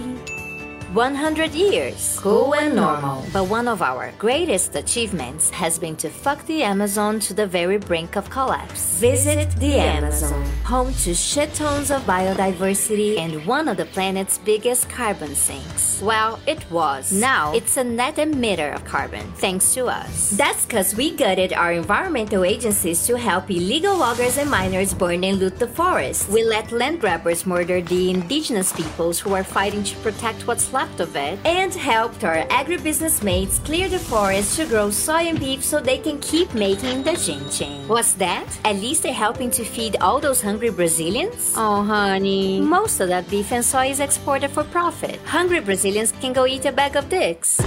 [0.93, 2.17] 100 years.
[2.19, 3.23] Cool and normal.
[3.31, 7.77] But one of our greatest achievements has been to fuck the Amazon to the very
[7.77, 8.97] brink of collapse.
[8.99, 14.89] Visit the Amazon, home to shit tons of biodiversity and one of the planet's biggest
[14.89, 16.01] carbon sinks.
[16.01, 17.11] Well, it was.
[17.11, 20.31] Now it's a net emitter of carbon, thanks to us.
[20.31, 25.37] That's because we gutted our environmental agencies to help illegal loggers and miners burn and
[25.37, 26.29] loot the forest.
[26.29, 30.78] We let land grabbers murder the indigenous peoples who are fighting to protect what's left
[30.99, 35.63] of it, and helped our agribusiness mates clear the forest to grow soy and beef
[35.63, 38.45] so they can keep making the chin What's that?
[38.63, 41.53] At least they're helping to feed all those hungry Brazilians?
[41.57, 42.61] Oh, honey.
[42.61, 45.19] Most of that beef and soy is exported for profit.
[45.25, 47.59] Hungry Brazilians can go eat a bag of dicks.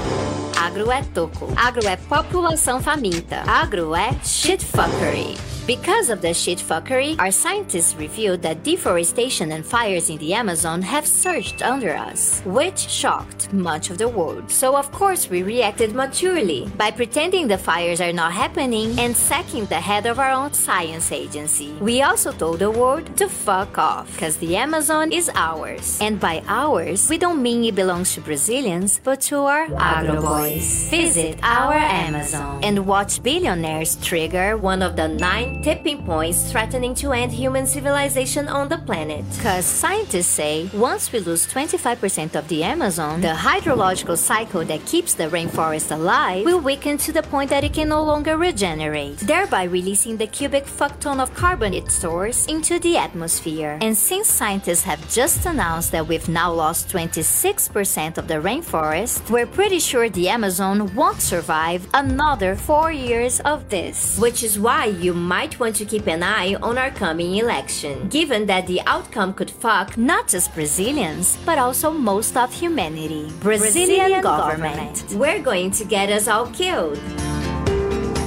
[0.56, 1.52] Agro é toco.
[1.56, 3.42] Agro é população faminta.
[3.46, 5.51] Agro é shitfuckery.
[5.64, 11.06] Because of the shitfuckery, our scientists revealed that deforestation and fires in the Amazon have
[11.06, 14.50] surged under us, which shocked much of the world.
[14.50, 19.66] So, of course, we reacted maturely by pretending the fires are not happening and sacking
[19.66, 21.72] the head of our own science agency.
[21.80, 26.00] We also told the world to fuck off, because the Amazon is ours.
[26.00, 30.90] And by ours, we don't mean it belongs to Brazilians, but to our agro boys.
[30.90, 37.12] Visit our Amazon and watch billionaires trigger one of the nine tipping points threatening to
[37.12, 39.24] end human civilization on the planet.
[39.36, 45.14] Because scientists say once we lose 25% of the Amazon, the hydrological cycle that keeps
[45.14, 49.64] the rainforest alive will weaken to the point that it can no longer regenerate, thereby
[49.64, 53.78] releasing the cubic fuck ton of carbon it stores into the atmosphere.
[53.82, 59.46] And since scientists have just announced that we've now lost 26% of the rainforest, we're
[59.46, 64.18] pretty sure the Amazon won't survive another four years of this.
[64.18, 68.46] Which is why you might want to keep an eye on our coming election, given
[68.46, 73.30] that the outcome could fuck not just Brazilians, but also most of humanity.
[73.40, 75.04] Brazilian, government.
[75.14, 76.98] We're going to get us all killed.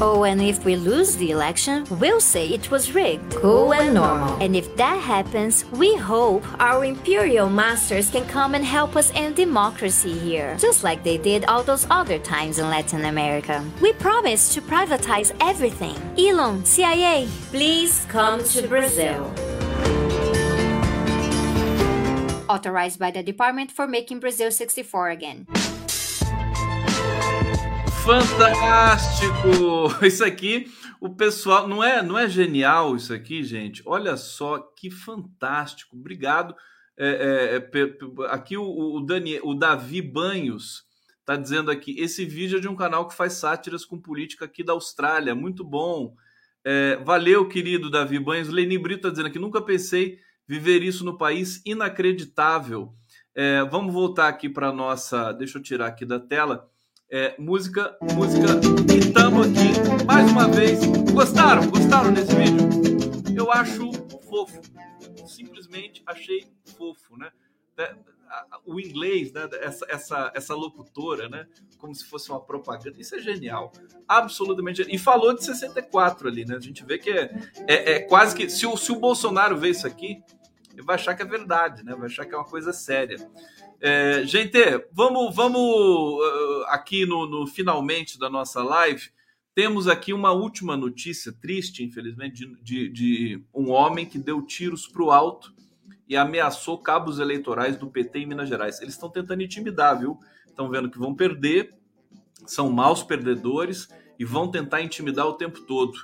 [0.01, 3.35] Oh, and if we lose the election, we'll say it was rigged.
[3.35, 4.35] Cool and normal.
[4.43, 9.37] And if that happens, we hope our imperial masters can come and help us end
[9.37, 13.63] democracy here, just like they did all those other times in Latin America.
[13.79, 15.95] We promise to privatize everything.
[16.19, 19.31] Elon, CIA, please come to Brazil.
[22.49, 25.47] Authorized by the Department for Making Brazil 64 again.
[28.05, 29.87] Fantástico!
[30.05, 33.81] Isso aqui, o pessoal não é não é genial isso aqui, gente.
[33.83, 35.95] Olha só que fantástico.
[35.97, 36.55] Obrigado.
[36.95, 37.97] É, é, pe-
[38.29, 40.83] aqui o, o, Dani, o Davi Banhos
[41.19, 44.63] está dizendo aqui: esse vídeo é de um canal que faz sátiras com política aqui
[44.63, 45.33] da Austrália.
[45.33, 46.13] Muito bom.
[46.63, 48.49] É, valeu, querido Davi Banhos.
[48.49, 52.93] Leni Brito está dizendo aqui: nunca pensei viver isso no país, inacreditável.
[53.33, 55.31] É, vamos voltar aqui para nossa.
[55.33, 56.69] Deixa eu tirar aqui da tela.
[57.09, 58.47] É, música, música.
[58.93, 60.79] E tamo aqui mais uma vez.
[61.11, 61.69] Gostaram?
[61.69, 62.67] Gostaram desse vídeo?
[63.35, 63.91] Eu acho
[64.27, 64.59] fofo.
[65.27, 66.47] Simplesmente achei
[66.77, 67.29] fofo, né?
[67.77, 67.93] É,
[68.65, 69.47] O inglês, né?
[69.61, 71.45] Essa, essa, essa locutora, né?
[71.77, 72.99] Como se fosse uma propaganda.
[72.99, 73.71] Isso é genial.
[74.07, 74.81] Absolutamente.
[74.89, 76.55] E falou de 64 ali, né?
[76.55, 77.31] A gente vê que é,
[77.67, 78.49] é, é quase que.
[78.49, 80.23] Se o, se o Bolsonaro ver isso aqui,
[80.73, 81.95] ele vai achar que é verdade, né?
[81.95, 83.17] Vai achar que é uma coisa séria.
[83.81, 84.57] É, gente,
[84.91, 89.09] vamos, vamos uh, aqui no, no finalmente da nossa live.
[89.53, 94.87] Temos aqui uma última notícia triste, infelizmente, de, de, de um homem que deu tiros
[94.87, 95.53] para o alto
[96.07, 98.81] e ameaçou cabos eleitorais do PT em Minas Gerais.
[98.81, 100.19] Eles estão tentando intimidar, viu?
[100.45, 101.73] Estão vendo que vão perder,
[102.45, 103.87] são maus perdedores
[104.19, 105.97] e vão tentar intimidar o tempo todo.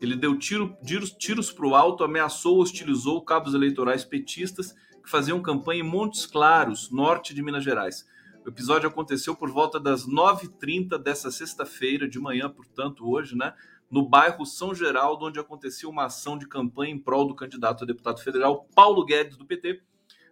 [0.00, 4.74] Ele deu tiro, tiros, tiros para o alto, ameaçou, hostilizou cabos eleitorais petistas
[5.08, 8.06] que faziam campanha em Montes Claros, norte de Minas Gerais.
[8.44, 13.54] O episódio aconteceu por volta das 9h30 dessa sexta-feira de manhã, portanto, hoje, né?
[13.90, 17.86] No bairro São Geraldo, onde acontecia uma ação de campanha em prol do candidato a
[17.86, 19.80] deputado federal Paulo Guedes, do PT,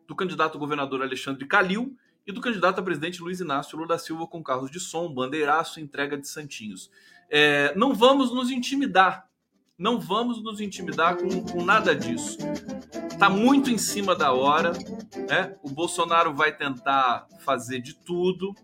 [0.06, 1.96] do candidato a governador Alexandre Calil
[2.26, 5.80] e do candidato a presidente Luiz Inácio Lula da Silva com carros de som, bandeiraço,
[5.80, 6.90] entrega de santinhos.
[7.30, 9.26] É, não vamos nos intimidar,
[9.78, 12.36] não vamos nos intimidar com, com nada disso.
[13.16, 14.72] Está muito em cima da hora,
[15.26, 15.56] né?
[15.62, 18.54] O Bolsonaro vai tentar fazer de tudo,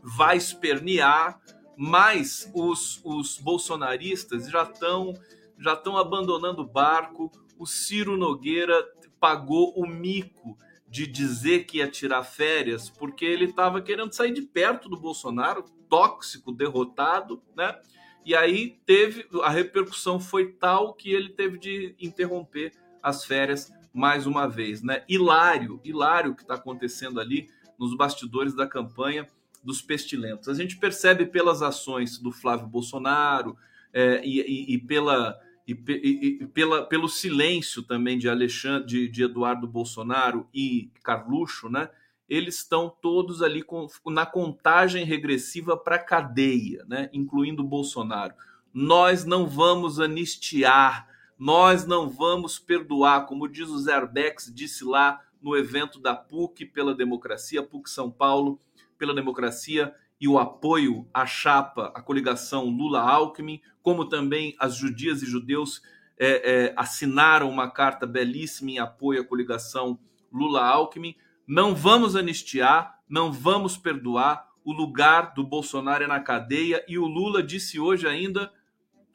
[0.00, 1.40] vai espernear,
[1.76, 5.12] mas os, os bolsonaristas já estão
[5.58, 7.32] já estão abandonando o barco.
[7.58, 8.80] O Ciro Nogueira
[9.18, 10.56] pagou o mico
[10.88, 15.64] de dizer que ia tirar férias porque ele estava querendo sair de perto do Bolsonaro,
[15.88, 17.76] tóxico, derrotado, né?
[18.24, 22.72] E aí teve a repercussão foi tal que ele teve de interromper
[23.02, 25.04] as férias mais uma vez, né?
[25.08, 29.26] Hilário, hilário que está acontecendo ali nos bastidores da campanha
[29.62, 30.48] dos pestilentos.
[30.48, 33.56] A gente percebe pelas ações do Flávio Bolsonaro
[33.92, 39.24] é, e, e, e, pela, e, e, pela, pelo silêncio também de Alexandre, de, de
[39.24, 41.90] Eduardo Bolsonaro e Carluxo, né?
[42.28, 47.10] Eles estão todos ali com, na contagem regressiva para a cadeia, né?
[47.12, 48.34] Incluindo Bolsonaro.
[48.72, 51.08] Nós não vamos anistiar,
[51.40, 56.94] nós não vamos perdoar, como diz o Zerbex, disse lá no evento da PUC pela
[56.94, 58.60] democracia, PUC São Paulo,
[58.98, 65.26] pela democracia e o apoio à chapa, à coligação Lula-Alckmin, como também as judias e
[65.26, 65.80] judeus
[66.18, 69.98] é, é, assinaram uma carta belíssima em apoio à coligação
[70.30, 71.16] Lula-Alckmin.
[71.46, 74.46] Não vamos anistiar, não vamos perdoar.
[74.62, 76.84] O lugar do Bolsonaro é na cadeia.
[76.86, 78.52] E o Lula disse hoje ainda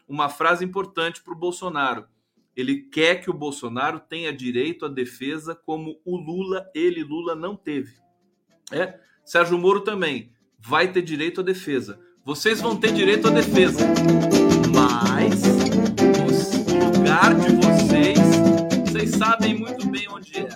[0.07, 2.07] uma frase importante para o Bolsonaro.
[2.55, 7.55] Ele quer que o Bolsonaro tenha direito à defesa como o Lula, ele, Lula, não
[7.55, 7.93] teve.
[8.71, 11.99] É, Sérgio Moro também vai ter direito à defesa.
[12.23, 13.85] Vocês vão ter direito à defesa.
[14.73, 15.43] Mas
[16.71, 18.19] o lugar de vocês,
[18.87, 20.49] vocês sabem muito bem onde é.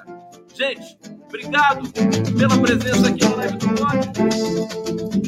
[0.55, 1.91] Gente, obrigado
[2.37, 5.18] pela presença aqui no Live do Pod.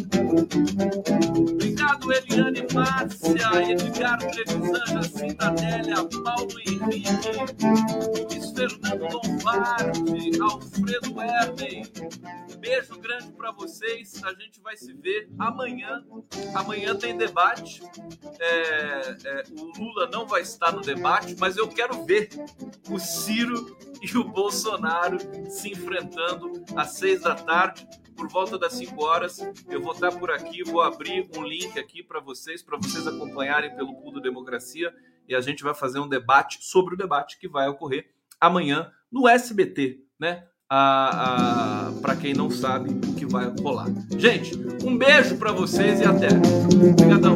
[0.41, 7.29] Obrigado, Eliane Márcia, Edgar Trevisan, Jacinta Adélia, Paulo Henrique,
[8.09, 11.83] Luiz Fernando Lombardi, Alfredo Erden.
[12.59, 14.21] Beijo grande para vocês.
[14.23, 16.03] A gente vai se ver amanhã.
[16.55, 17.81] Amanhã tem debate.
[18.39, 22.29] É, é, o Lula não vai estar no debate, mas eu quero ver
[22.89, 25.17] o Ciro e o Bolsonaro
[25.49, 27.87] se enfrentando às seis da tarde
[28.21, 29.39] por volta das 5 horas.
[29.67, 33.75] Eu vou estar por aqui, vou abrir um link aqui para vocês, para vocês acompanharem
[33.75, 34.93] pelo Pudo Democracia
[35.27, 39.27] e a gente vai fazer um debate sobre o debate que vai ocorrer amanhã no
[39.27, 40.43] SBT, né?
[40.69, 43.87] para quem não sabe o que vai rolar.
[44.17, 44.53] Gente,
[44.85, 46.27] um beijo para vocês e até.
[46.91, 47.35] Obrigadão.